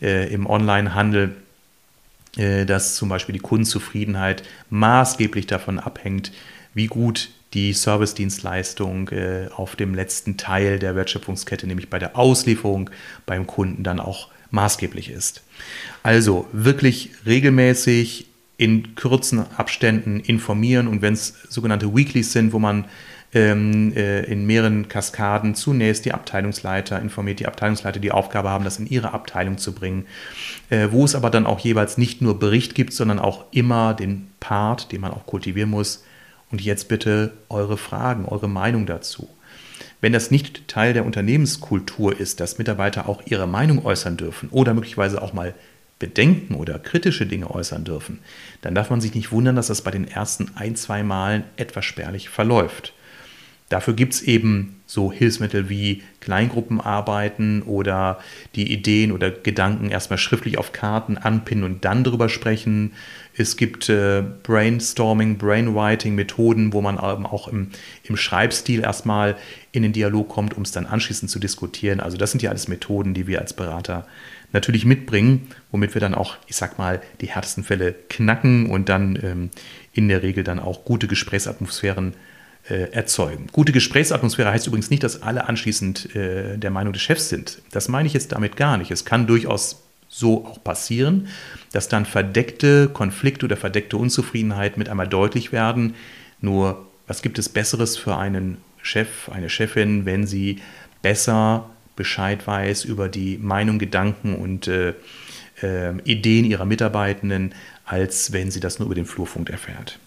äh, 0.02 0.32
im 0.32 0.46
Onlinehandel 0.46 1.36
äh, 2.38 2.66
dass 2.66 2.96
zum 2.96 3.10
Beispiel 3.10 3.34
die 3.34 3.40
Kundenzufriedenheit 3.40 4.44
maßgeblich 4.70 5.46
davon 5.46 5.80
abhängt, 5.80 6.32
wie 6.74 6.88
gut 6.88 7.30
die 7.54 7.74
Servicedienstleistung 7.74 9.10
äh, 9.10 9.50
auf 9.56 9.76
dem 9.76 9.94
letzten 9.94 10.38
Teil 10.38 10.80
der 10.80 10.96
Wertschöpfungskette, 10.96 11.68
nämlich 11.68 11.90
bei 11.90 12.00
der 12.00 12.18
Auslieferung 12.18 12.90
beim 13.26 13.46
Kunden 13.46 13.84
dann 13.84 14.00
auch 14.00 14.30
maßgeblich 14.50 15.10
ist. 15.10 15.44
Also 16.02 16.48
wirklich 16.52 17.12
regelmäßig 17.26 18.28
in 18.58 18.96
kurzen 18.96 19.40
Abständen 19.58 20.20
informieren 20.20 20.88
und 20.88 21.02
wenn 21.02 21.14
es 21.14 21.34
sogenannte 21.50 21.96
Weeklies 21.96 22.32
sind, 22.32 22.54
wo 22.54 22.60
man 22.60 22.86
ähm, 23.34 23.94
äh, 23.96 24.24
in 24.24 24.46
mehreren 24.46 24.88
Kaskaden 24.88 25.56
zunächst 25.56 26.06
die 26.06 26.14
Abteilungsleiter 26.14 27.02
informiert, 27.02 27.40
die 27.40 27.48
Abteilungsleiter 27.48 28.00
die 28.00 28.12
Aufgabe 28.12 28.50
haben, 28.50 28.64
das 28.64 28.80
in 28.80 28.88
ihre 28.88 29.14
Abteilung 29.14 29.58
zu 29.58 29.74
bringen, 29.74 30.06
äh, 30.70 30.90
wo 30.92 31.04
es 31.04 31.16
aber 31.16 31.30
dann 31.30 31.48
auch 31.48 31.60
jeweils 31.60 31.98
nicht 31.98 32.22
nur 32.22 32.40
Bericht 32.40 32.76
gibt, 32.76 32.94
sondern 32.94 33.20
auch 33.20 33.46
immer 33.52 33.94
den 33.94 34.28
Part, 34.40 34.92
den 34.92 35.02
man 35.02 35.12
auch 35.12 35.26
kultivieren 35.26 35.70
muss. 35.70 36.04
Und 36.52 36.62
jetzt 36.62 36.88
bitte 36.88 37.34
eure 37.50 37.78
Fragen, 37.78 38.26
eure 38.26 38.48
Meinung 38.48 38.86
dazu. 38.86 39.28
Wenn 40.02 40.14
das 40.14 40.30
nicht 40.30 40.68
Teil 40.68 40.94
der 40.94 41.06
Unternehmenskultur 41.06 42.20
ist, 42.20 42.40
dass 42.40 42.60
Mitarbeiter 42.60 43.10
auch 43.10 43.24
ihre 43.26 43.48
Meinung 43.48 43.84
äußern 43.84 44.18
dürfen 44.18 44.50
oder 44.50 44.74
möglicherweise 44.74 45.22
auch 45.22 45.34
mal 45.34 45.56
Bedenken 46.04 46.56
oder 46.56 46.80
kritische 46.80 47.26
Dinge 47.26 47.50
äußern 47.50 47.86
dürfen, 47.86 48.20
dann 48.60 48.76
darf 48.76 48.90
man 48.90 49.00
sich 49.00 49.16
nicht 49.16 49.32
wundern, 49.32 49.56
dass 49.56 49.68
das 49.68 49.84
bei 49.84 49.92
den 49.92 50.06
ersten 50.06 50.52
ein, 50.56 50.76
zwei 50.76 51.02
Malen 51.02 51.46
etwas 51.56 51.86
spärlich 51.86 52.28
verläuft. 52.28 52.92
Dafür 53.70 53.94
gibt 53.94 54.16
es 54.16 54.22
eben 54.22 54.82
so 54.86 55.14
Hilfsmittel 55.14 55.70
wie 55.70 56.04
Kleingruppenarbeiten 56.20 57.62
oder 57.62 58.20
die 58.54 58.72
Ideen 58.72 59.14
oder 59.14 59.32
Gedanken 59.32 59.90
erstmal 59.90 60.20
schriftlich 60.20 60.58
auf 60.58 60.74
Karten 60.74 61.18
anpinnen 61.18 61.64
und 61.64 61.86
dann 61.86 62.04
drüber 62.04 62.28
sprechen. 62.28 62.92
Es 63.36 63.56
gibt 63.56 63.88
äh, 63.88 64.24
Brainstorming, 64.44 65.38
Brainwriting-Methoden, 65.38 66.74
wo 66.74 66.82
man 66.82 66.98
eben 66.98 67.26
auch 67.26 67.48
im, 67.48 67.70
im 68.04 68.18
Schreibstil 68.18 68.82
erstmal 68.82 69.38
in 69.72 69.84
den 69.84 69.94
Dialog 69.94 70.28
kommt, 70.28 70.56
um 70.56 70.64
es 70.64 70.74
dann 70.74 70.86
anschließend 70.86 71.32
zu 71.32 71.40
diskutieren. 71.40 72.02
Also 72.02 72.18
das 72.18 72.32
sind 72.32 72.44
ja 72.44 72.50
alles 72.50 72.68
Methoden, 72.68 73.14
die 73.14 73.26
wir 73.26 73.40
als 73.40 73.54
Berater 73.54 74.06
natürlich 74.54 74.86
mitbringen, 74.86 75.50
womit 75.72 75.94
wir 75.94 76.02
dann 76.02 76.16
auch, 76.16 76.38
ich 76.48 76.56
sag 76.56 76.78
mal, 76.78 77.02
die 77.22 77.28
härtesten 77.28 77.64
Fälle 77.64 77.94
knacken 78.10 78.70
und 78.70 78.88
dann 78.88 79.20
ähm, 79.22 79.50
in 79.92 80.08
der 80.08 80.24
Regel 80.24 80.44
dann 80.44 80.60
auch 80.60 80.86
gute 80.86 81.08
Gesprächsatmosphären 81.08 82.14
äh, 82.70 82.92
erzeugen. 82.92 83.48
Gute 83.52 83.72
Gesprächsatmosphäre 83.72 84.52
heißt 84.52 84.68
übrigens 84.68 84.90
nicht, 84.90 85.04
dass 85.04 85.22
alle 85.22 85.50
anschließend 85.50 86.16
äh, 86.16 86.58
der 86.58 86.72
Meinung 86.72 86.94
des 86.94 87.02
Chefs 87.02 87.30
sind. 87.30 87.62
Das 87.72 87.90
meine 87.90 88.08
ich 88.08 88.14
jetzt 88.14 88.32
damit 88.32 88.56
gar 88.56 88.78
nicht. 88.78 88.92
Es 88.92 89.06
kann 89.06 89.28
durchaus 89.28 89.84
so 90.08 90.46
auch 90.46 90.64
passieren, 90.64 91.28
dass 91.72 91.90
dann 91.90 92.06
verdeckte 92.06 92.88
Konflikte 92.88 93.48
oder 93.48 93.58
verdeckte 93.58 93.98
Unzufriedenheit 93.98 94.78
mit 94.78 94.88
einmal 94.88 95.08
deutlich 95.08 95.52
werden. 95.52 95.96
Nur, 96.40 96.86
was 97.08 97.24
gibt 97.24 97.40
es 97.40 97.50
Besseres 97.50 97.98
für 97.98 98.16
einen 98.16 98.60
Chef, 98.84 99.30
eine 99.30 99.50
Chefin, 99.50 100.06
wenn 100.06 100.28
sie 100.28 100.60
besser 101.02 101.70
Bescheid 101.96 102.46
weiß 102.46 102.86
über 102.86 103.10
die 103.10 103.38
Meinung, 103.38 103.80
Gedanken 103.80 104.36
und 104.36 104.68
äh, 104.68 104.94
äh, 105.62 105.94
Ideen 106.04 106.46
ihrer 106.46 106.66
Mitarbeitenden, 106.66 107.54
als 107.86 108.32
wenn 108.32 108.52
sie 108.52 108.60
das 108.60 108.80
nur 108.80 108.88
über 108.88 108.96
den 108.96 109.06
Flurfunk 109.06 109.50
erfährt. 109.50 110.00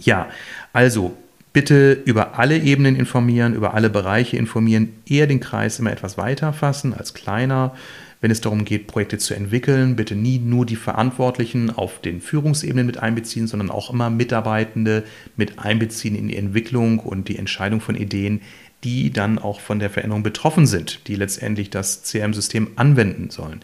Ja, 0.00 0.28
also 0.72 1.16
bitte 1.52 1.92
über 2.04 2.38
alle 2.38 2.58
Ebenen 2.58 2.96
informieren, 2.96 3.54
über 3.54 3.72
alle 3.74 3.88
Bereiche 3.88 4.36
informieren, 4.36 4.90
eher 5.06 5.26
den 5.26 5.40
Kreis 5.40 5.78
immer 5.78 5.92
etwas 5.92 6.18
weiter 6.18 6.52
fassen 6.52 6.92
als 6.92 7.14
kleiner. 7.14 7.74
Wenn 8.20 8.30
es 8.30 8.40
darum 8.40 8.64
geht, 8.64 8.86
Projekte 8.86 9.18
zu 9.18 9.34
entwickeln, 9.34 9.96
bitte 9.96 10.14
nie 10.14 10.38
nur 10.38 10.66
die 10.66 10.76
Verantwortlichen 10.76 11.70
auf 11.70 12.00
den 12.00 12.20
Führungsebenen 12.20 12.86
mit 12.86 12.98
einbeziehen, 12.98 13.46
sondern 13.46 13.70
auch 13.70 13.90
immer 13.90 14.10
Mitarbeitende 14.10 15.04
mit 15.36 15.58
einbeziehen 15.58 16.14
in 16.14 16.28
die 16.28 16.36
Entwicklung 16.36 16.98
und 16.98 17.28
die 17.28 17.38
Entscheidung 17.38 17.80
von 17.80 17.94
Ideen, 17.94 18.40
die 18.84 19.10
dann 19.10 19.38
auch 19.38 19.60
von 19.60 19.78
der 19.78 19.90
Veränderung 19.90 20.22
betroffen 20.22 20.66
sind, 20.66 21.06
die 21.08 21.16
letztendlich 21.16 21.70
das 21.70 22.02
CRM-System 22.04 22.72
anwenden 22.76 23.30
sollen, 23.30 23.60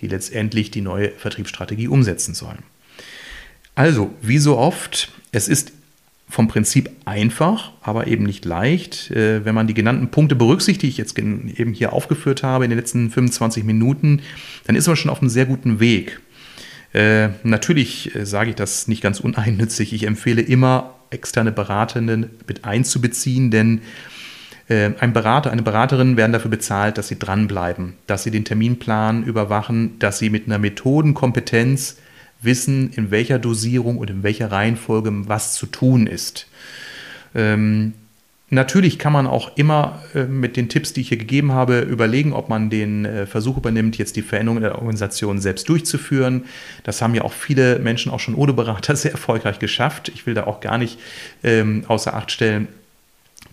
die 0.00 0.06
letztendlich 0.06 0.70
die 0.70 0.80
neue 0.80 1.10
Vertriebsstrategie 1.10 1.88
umsetzen 1.88 2.34
sollen. 2.34 2.62
Also, 3.74 4.10
wie 4.20 4.38
so 4.38 4.58
oft, 4.58 5.12
es 5.32 5.48
ist 5.48 5.72
vom 6.28 6.48
Prinzip 6.48 6.90
einfach, 7.04 7.72
aber 7.82 8.06
eben 8.06 8.24
nicht 8.24 8.44
leicht. 8.44 9.10
Äh, 9.10 9.44
wenn 9.44 9.54
man 9.54 9.66
die 9.66 9.74
genannten 9.74 10.08
Punkte 10.08 10.36
berücksichtigt, 10.36 10.82
die 10.82 10.88
ich 10.88 10.96
jetzt 10.96 11.18
eben 11.18 11.72
hier 11.74 11.92
aufgeführt 11.92 12.42
habe 12.42 12.64
in 12.64 12.70
den 12.70 12.78
letzten 12.78 13.10
25 13.10 13.64
Minuten, 13.64 14.22
dann 14.64 14.76
ist 14.76 14.86
man 14.86 14.96
schon 14.96 15.10
auf 15.10 15.20
einem 15.20 15.28
sehr 15.28 15.46
guten 15.46 15.80
Weg. 15.80 16.20
Äh, 16.92 17.30
natürlich 17.42 18.14
äh, 18.14 18.26
sage 18.26 18.50
ich 18.50 18.56
das 18.56 18.88
nicht 18.88 19.02
ganz 19.02 19.20
uneigennützig. 19.20 19.92
Ich 19.92 20.04
empfehle 20.04 20.42
immer, 20.42 20.94
externe 21.10 21.50
Beratenden 21.50 22.30
mit 22.46 22.64
einzubeziehen, 22.64 23.50
denn 23.50 23.80
ein 24.70 25.12
Berater, 25.12 25.50
eine 25.50 25.62
Beraterin 25.62 26.16
werden 26.16 26.32
dafür 26.32 26.50
bezahlt, 26.50 26.96
dass 26.96 27.08
sie 27.08 27.18
dranbleiben, 27.18 27.94
dass 28.06 28.22
sie 28.22 28.30
den 28.30 28.44
Terminplan 28.44 29.24
überwachen, 29.24 29.98
dass 29.98 30.18
sie 30.18 30.30
mit 30.30 30.46
einer 30.46 30.58
Methodenkompetenz 30.58 31.96
wissen, 32.40 32.92
in 32.92 33.10
welcher 33.10 33.38
Dosierung 33.38 33.98
und 33.98 34.10
in 34.10 34.22
welcher 34.22 34.52
Reihenfolge 34.52 35.10
was 35.28 35.54
zu 35.54 35.66
tun 35.66 36.06
ist. 36.06 36.46
Ähm, 37.34 37.94
Natürlich 38.52 38.98
kann 38.98 39.12
man 39.12 39.28
auch 39.28 39.56
immer 39.56 40.02
äh, 40.12 40.24
mit 40.24 40.56
den 40.56 40.68
Tipps, 40.68 40.92
die 40.92 41.02
ich 41.02 41.08
hier 41.08 41.18
gegeben 41.18 41.52
habe, 41.52 41.80
überlegen, 41.82 42.32
ob 42.32 42.48
man 42.48 42.68
den 42.68 43.04
äh, 43.04 43.26
Versuch 43.26 43.56
übernimmt, 43.56 43.96
jetzt 43.96 44.16
die 44.16 44.22
Veränderung 44.22 44.56
in 44.56 44.64
der 44.64 44.74
Organisation 44.74 45.40
selbst 45.40 45.68
durchzuführen. 45.68 46.44
Das 46.82 47.00
haben 47.00 47.14
ja 47.14 47.22
auch 47.22 47.32
viele 47.32 47.78
Menschen 47.78 48.10
auch 48.10 48.18
schon 48.18 48.34
ohne 48.34 48.52
Berater 48.52 48.96
sehr 48.96 49.12
erfolgreich 49.12 49.60
geschafft. 49.60 50.08
Ich 50.08 50.26
will 50.26 50.34
da 50.34 50.48
auch 50.48 50.60
gar 50.60 50.78
nicht 50.78 50.98
ähm, 51.44 51.84
außer 51.86 52.12
Acht 52.12 52.32
stellen, 52.32 52.66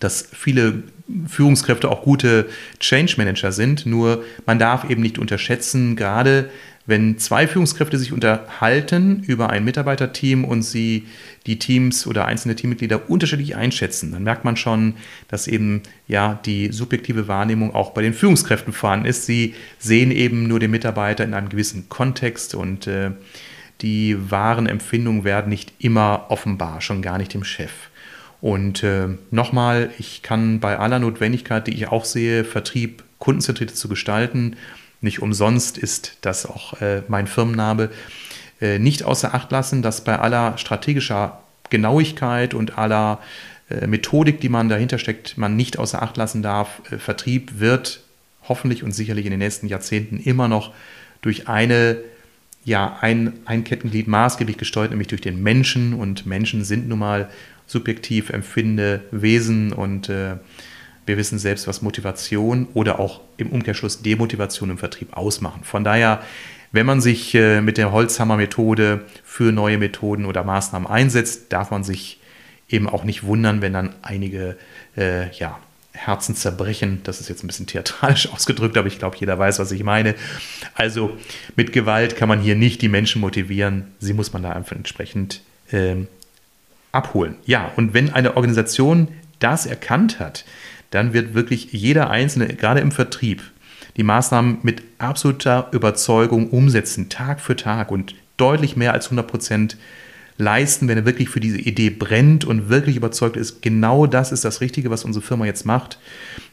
dass 0.00 0.28
viele 0.32 0.82
Führungskräfte 1.26 1.90
auch 1.90 2.02
gute 2.02 2.48
Change 2.80 3.14
Manager 3.16 3.52
sind. 3.52 3.86
Nur 3.86 4.24
man 4.46 4.58
darf 4.58 4.88
eben 4.88 5.02
nicht 5.02 5.18
unterschätzen, 5.18 5.96
gerade 5.96 6.50
wenn 6.88 7.18
zwei 7.18 7.46
Führungskräfte 7.46 7.98
sich 7.98 8.14
unterhalten 8.14 9.22
über 9.26 9.50
ein 9.50 9.62
Mitarbeiterteam 9.62 10.46
und 10.46 10.62
sie 10.62 11.06
die 11.46 11.58
Teams 11.58 12.06
oder 12.06 12.24
einzelne 12.24 12.56
Teammitglieder 12.56 13.10
unterschiedlich 13.10 13.56
einschätzen, 13.56 14.10
dann 14.10 14.22
merkt 14.22 14.46
man 14.46 14.56
schon, 14.56 14.94
dass 15.28 15.48
eben 15.48 15.82
ja 16.06 16.40
die 16.46 16.72
subjektive 16.72 17.28
Wahrnehmung 17.28 17.74
auch 17.74 17.90
bei 17.90 18.00
den 18.00 18.14
Führungskräften 18.14 18.72
vorhanden 18.72 19.04
ist. 19.04 19.26
Sie 19.26 19.54
sehen 19.78 20.10
eben 20.10 20.48
nur 20.48 20.60
den 20.60 20.70
Mitarbeiter 20.70 21.24
in 21.24 21.34
einem 21.34 21.50
gewissen 21.50 21.90
Kontext 21.90 22.54
und 22.54 22.86
äh, 22.86 23.10
die 23.82 24.16
wahren 24.30 24.66
Empfindungen 24.66 25.24
werden 25.24 25.50
nicht 25.50 25.74
immer 25.78 26.24
offenbar, 26.30 26.80
schon 26.80 27.02
gar 27.02 27.18
nicht 27.18 27.34
dem 27.34 27.44
Chef. 27.44 27.70
Und 28.40 28.82
äh, 28.84 29.08
nochmal, 29.30 29.90
ich 29.98 30.22
kann 30.22 30.60
bei 30.60 30.78
aller 30.78 30.98
Notwendigkeit, 30.98 31.66
die 31.66 31.74
ich 31.74 31.88
auch 31.88 32.04
sehe, 32.04 32.44
Vertrieb 32.44 33.02
kundenzentriert 33.18 33.74
zu 33.74 33.88
gestalten, 33.88 34.56
nicht 35.00 35.22
umsonst 35.22 35.78
ist 35.78 36.16
das 36.22 36.46
auch 36.46 36.80
äh, 36.80 37.02
mein 37.08 37.26
Firmenname, 37.26 37.90
äh, 38.60 38.78
nicht 38.78 39.04
außer 39.04 39.34
Acht 39.34 39.50
lassen, 39.52 39.82
dass 39.82 40.02
bei 40.02 40.18
aller 40.18 40.58
strategischer 40.58 41.40
Genauigkeit 41.70 42.54
und 42.54 42.78
aller 42.78 43.20
äh, 43.70 43.86
Methodik, 43.86 44.40
die 44.40 44.48
man 44.48 44.68
dahinter 44.68 44.98
steckt, 44.98 45.38
man 45.38 45.56
nicht 45.56 45.78
außer 45.78 46.02
Acht 46.02 46.16
lassen 46.16 46.42
darf. 46.42 46.82
Äh, 46.90 46.98
Vertrieb 46.98 47.60
wird 47.60 48.00
hoffentlich 48.48 48.82
und 48.82 48.92
sicherlich 48.92 49.26
in 49.26 49.30
den 49.30 49.40
nächsten 49.40 49.68
Jahrzehnten 49.68 50.18
immer 50.18 50.48
noch 50.48 50.72
durch 51.22 51.48
eine 51.48 51.98
ja, 52.64 52.98
ein, 53.00 53.32
ein 53.46 53.64
Kettenglied 53.64 54.08
maßgeblich 54.08 54.58
gesteuert, 54.58 54.90
nämlich 54.90 55.08
durch 55.08 55.20
den 55.20 55.42
Menschen. 55.42 55.94
Und 55.94 56.26
Menschen 56.26 56.64
sind 56.64 56.88
nun 56.88 56.98
mal 56.98 57.30
subjektiv 57.68 58.30
empfindende 58.30 59.02
Wesen 59.12 59.72
und 59.72 60.08
äh, 60.08 60.36
wir 61.06 61.16
wissen 61.16 61.38
selbst, 61.38 61.68
was 61.68 61.80
Motivation 61.82 62.66
oder 62.74 62.98
auch 62.98 63.20
im 63.36 63.50
Umkehrschluss 63.50 64.02
Demotivation 64.02 64.70
im 64.70 64.78
Vertrieb 64.78 65.16
ausmachen. 65.16 65.62
Von 65.64 65.84
daher, 65.84 66.22
wenn 66.72 66.86
man 66.86 67.00
sich 67.00 67.34
äh, 67.34 67.60
mit 67.60 67.78
der 67.78 67.92
Holzhammer-Methode 67.92 69.04
für 69.24 69.52
neue 69.52 69.78
Methoden 69.78 70.26
oder 70.26 70.44
Maßnahmen 70.44 70.88
einsetzt, 70.88 71.52
darf 71.52 71.70
man 71.70 71.84
sich 71.84 72.20
eben 72.68 72.88
auch 72.88 73.04
nicht 73.04 73.22
wundern, 73.22 73.62
wenn 73.62 73.72
dann 73.72 73.94
einige 74.02 74.56
äh, 74.96 75.30
ja, 75.30 75.58
Herzen 75.92 76.34
zerbrechen. 76.34 77.00
Das 77.04 77.20
ist 77.20 77.28
jetzt 77.28 77.42
ein 77.42 77.46
bisschen 77.46 77.66
theatralisch 77.66 78.28
ausgedrückt, 78.32 78.76
aber 78.76 78.88
ich 78.88 78.98
glaube, 78.98 79.16
jeder 79.18 79.38
weiß, 79.38 79.58
was 79.58 79.72
ich 79.72 79.84
meine. 79.84 80.14
Also 80.74 81.16
mit 81.56 81.72
Gewalt 81.72 82.16
kann 82.16 82.28
man 82.28 82.40
hier 82.40 82.54
nicht 82.54 82.82
die 82.82 82.88
Menschen 82.88 83.20
motivieren. 83.20 83.86
Sie 83.98 84.12
muss 84.12 84.32
man 84.32 84.42
da 84.42 84.52
einfach 84.52 84.76
entsprechend 84.76 85.42
ähm, 85.72 86.08
abholen. 86.92 87.36
Ja, 87.44 87.70
und 87.76 87.94
wenn 87.94 88.12
eine 88.12 88.36
Organisation 88.36 89.08
das 89.38 89.66
erkannt 89.66 90.20
hat, 90.20 90.44
dann 90.90 91.12
wird 91.12 91.34
wirklich 91.34 91.72
jeder 91.72 92.10
Einzelne, 92.10 92.48
gerade 92.48 92.80
im 92.80 92.92
Vertrieb, 92.92 93.42
die 93.96 94.02
Maßnahmen 94.02 94.58
mit 94.62 94.82
absoluter 94.98 95.68
Überzeugung 95.72 96.50
umsetzen, 96.50 97.08
Tag 97.08 97.40
für 97.40 97.56
Tag 97.56 97.90
und 97.90 98.14
deutlich 98.36 98.76
mehr 98.76 98.92
als 98.92 99.06
100 99.06 99.26
Prozent 99.26 99.76
leisten, 100.38 100.86
wenn 100.88 100.98
er 100.98 101.04
wirklich 101.04 101.28
für 101.28 101.40
diese 101.40 101.58
Idee 101.58 101.90
brennt 101.90 102.44
und 102.44 102.68
wirklich 102.68 102.96
überzeugt 102.96 103.36
ist, 103.36 103.60
genau 103.60 104.06
das 104.06 104.30
ist 104.30 104.44
das 104.44 104.60
Richtige, 104.60 104.90
was 104.90 105.04
unsere 105.04 105.24
Firma 105.24 105.46
jetzt 105.46 105.66
macht. 105.66 105.98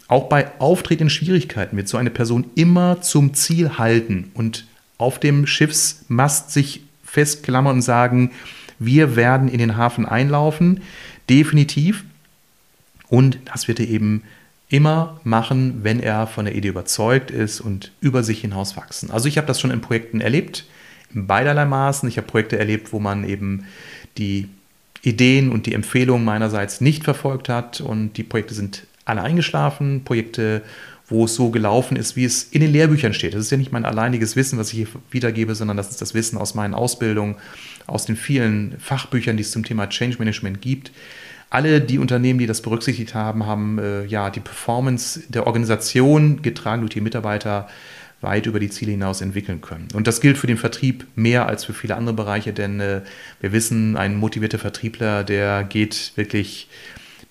Auch 0.07 0.27
bei 0.27 0.59
auftretenden 0.59 1.09
Schwierigkeiten 1.11 1.77
wird 1.77 1.87
so 1.87 1.97
eine 1.97 2.09
Person 2.09 2.45
immer 2.55 3.01
zum 3.01 3.35
Ziel 3.35 3.77
halten 3.77 4.31
und 4.33 4.65
auf 4.97 5.19
dem 5.19 5.45
Schiffsmast 5.45 6.51
sich 6.51 6.83
festklammern 7.03 7.75
und 7.75 7.81
sagen, 7.81 8.31
wir 8.79 9.15
werden 9.15 9.47
in 9.47 9.59
den 9.59 9.77
Hafen 9.77 10.05
einlaufen, 10.05 10.81
definitiv. 11.29 12.03
Und 13.07 13.39
das 13.45 13.67
wird 13.67 13.79
er 13.79 13.87
eben 13.87 14.23
immer 14.69 15.19
machen, 15.23 15.83
wenn 15.83 15.99
er 15.99 16.27
von 16.27 16.45
der 16.45 16.55
Idee 16.55 16.69
überzeugt 16.69 17.31
ist 17.31 17.61
und 17.61 17.91
über 18.01 18.23
sich 18.23 18.41
hinaus 18.41 18.75
wachsen. 18.75 19.11
Also 19.11 19.27
ich 19.27 19.37
habe 19.37 19.47
das 19.47 19.59
schon 19.59 19.71
in 19.71 19.81
Projekten 19.81 20.21
erlebt, 20.21 20.65
in 21.13 21.27
beiderlei 21.27 21.65
Maßen. 21.65 22.09
Ich 22.09 22.17
habe 22.17 22.27
Projekte 22.27 22.57
erlebt, 22.57 22.91
wo 22.91 22.99
man 22.99 23.27
eben 23.27 23.65
die 24.17 24.49
Ideen 25.03 25.51
und 25.51 25.67
die 25.67 25.73
Empfehlungen 25.73 26.25
meinerseits 26.25 26.81
nicht 26.81 27.03
verfolgt 27.03 27.47
hat 27.47 27.79
und 27.79 28.13
die 28.13 28.23
Projekte 28.23 28.55
sind 28.55 28.87
alle 29.05 29.21
eingeschlafen. 29.21 30.03
Projekte, 30.03 30.63
wo 31.07 31.25
es 31.25 31.35
so 31.35 31.51
gelaufen 31.51 31.97
ist, 31.97 32.15
wie 32.15 32.25
es 32.25 32.43
in 32.43 32.61
den 32.61 32.71
Lehrbüchern 32.71 33.13
steht. 33.13 33.33
Das 33.33 33.41
ist 33.41 33.51
ja 33.51 33.57
nicht 33.57 33.71
mein 33.71 33.85
alleiniges 33.85 34.35
Wissen, 34.35 34.57
was 34.57 34.69
ich 34.69 34.77
hier 34.79 34.87
wiedergebe, 35.11 35.53
sondern 35.53 35.77
das 35.77 35.89
ist 35.89 36.01
das 36.01 36.13
Wissen 36.13 36.37
aus 36.37 36.55
meinen 36.55 36.73
Ausbildungen, 36.73 37.35
aus 37.85 38.05
den 38.05 38.15
vielen 38.15 38.75
Fachbüchern, 38.79 39.37
die 39.37 39.41
es 39.41 39.51
zum 39.51 39.63
Thema 39.63 39.87
Change 39.87 40.17
Management 40.17 40.61
gibt 40.61 40.91
alle 41.49 41.79
die 41.79 41.99
Unternehmen, 41.99 42.39
die 42.39 42.47
das 42.47 42.61
berücksichtigt 42.61 43.13
haben, 43.13 43.45
haben 43.45 43.79
äh, 43.79 44.03
ja 44.05 44.29
die 44.29 44.39
Performance 44.39 45.23
der 45.29 45.47
Organisation 45.47 46.41
getragen 46.41 46.81
durch 46.81 46.93
die 46.93 47.01
Mitarbeiter 47.01 47.69
weit 48.21 48.45
über 48.45 48.59
die 48.59 48.69
Ziele 48.69 48.91
hinaus 48.91 49.21
entwickeln 49.21 49.61
können. 49.61 49.87
Und 49.93 50.07
das 50.07 50.19
gilt 50.19 50.37
für 50.37 50.47
den 50.47 50.57
Vertrieb 50.57 51.05
mehr 51.15 51.47
als 51.47 51.63
für 51.63 51.73
viele 51.73 51.95
andere 51.95 52.15
Bereiche, 52.15 52.53
denn 52.53 52.79
äh, 52.79 53.01
wir 53.39 53.51
wissen, 53.51 53.95
ein 53.97 54.15
motivierter 54.15 54.59
Vertriebler, 54.59 55.23
der 55.23 55.63
geht 55.63 56.13
wirklich 56.15 56.67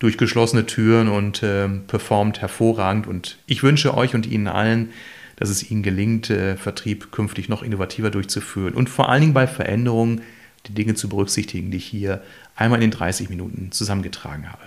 durch 0.04 0.18
geschlossene 0.18 0.66
Türen 0.66 1.08
und 1.08 1.42
äh, 1.42 1.66
performt 1.66 2.42
hervorragend. 2.42 3.06
Und 3.06 3.38
ich 3.46 3.62
wünsche 3.62 3.96
euch 3.96 4.14
und 4.14 4.26
Ihnen 4.26 4.48
allen, 4.48 4.90
dass 5.36 5.48
es 5.48 5.70
Ihnen 5.70 5.82
gelingt, 5.82 6.28
äh, 6.28 6.56
Vertrieb 6.56 7.10
künftig 7.10 7.48
noch 7.48 7.62
innovativer 7.62 8.10
durchzuführen 8.10 8.74
und 8.74 8.90
vor 8.90 9.08
allen 9.08 9.22
Dingen 9.22 9.32
bei 9.32 9.46
Veränderungen 9.46 10.20
die 10.66 10.74
Dinge 10.74 10.94
zu 10.94 11.08
berücksichtigen, 11.08 11.70
die 11.70 11.78
ich 11.78 11.86
hier 11.86 12.22
einmal 12.54 12.82
in 12.82 12.90
den 12.90 12.98
30 12.98 13.30
Minuten 13.30 13.72
zusammengetragen 13.72 14.52
habe. 14.52 14.62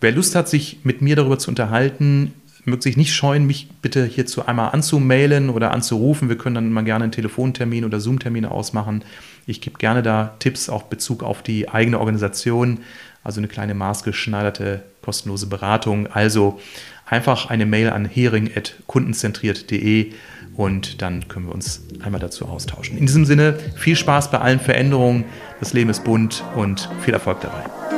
Wer 0.00 0.10
Lust 0.10 0.34
hat, 0.34 0.48
sich 0.48 0.80
mit 0.82 1.02
mir 1.02 1.14
darüber 1.14 1.38
zu 1.38 1.50
unterhalten, 1.50 2.34
mögt 2.68 2.82
sich 2.82 2.96
nicht 2.96 3.14
scheuen, 3.14 3.46
mich 3.46 3.68
bitte 3.82 4.04
hierzu 4.04 4.46
einmal 4.46 4.70
anzumailen 4.70 5.50
oder 5.50 5.72
anzurufen. 5.72 6.28
Wir 6.28 6.38
können 6.38 6.54
dann 6.54 6.72
mal 6.72 6.84
gerne 6.84 7.04
einen 7.04 7.12
Telefontermin 7.12 7.84
oder 7.84 8.00
Zoom-Termin 8.00 8.44
ausmachen. 8.44 9.04
Ich 9.46 9.60
gebe 9.60 9.78
gerne 9.78 10.02
da 10.02 10.34
Tipps 10.38 10.68
auch 10.68 10.84
Bezug 10.84 11.22
auf 11.22 11.42
die 11.42 11.68
eigene 11.68 11.98
Organisation, 11.98 12.78
also 13.24 13.40
eine 13.40 13.48
kleine 13.48 13.74
maßgeschneiderte 13.74 14.82
kostenlose 15.02 15.46
Beratung. 15.46 16.06
Also 16.06 16.60
einfach 17.06 17.50
eine 17.50 17.66
Mail 17.66 17.90
an 17.90 18.04
hering.kundenzentriert.de 18.04 20.12
und 20.56 21.02
dann 21.02 21.28
können 21.28 21.46
wir 21.46 21.54
uns 21.54 21.86
einmal 22.02 22.20
dazu 22.20 22.46
austauschen. 22.46 22.98
In 22.98 23.06
diesem 23.06 23.24
Sinne, 23.24 23.58
viel 23.76 23.96
Spaß 23.96 24.30
bei 24.30 24.38
allen 24.38 24.60
Veränderungen. 24.60 25.24
Das 25.60 25.72
Leben 25.72 25.88
ist 25.88 26.04
bunt 26.04 26.44
und 26.56 26.90
viel 27.04 27.14
Erfolg 27.14 27.40
dabei. 27.40 27.97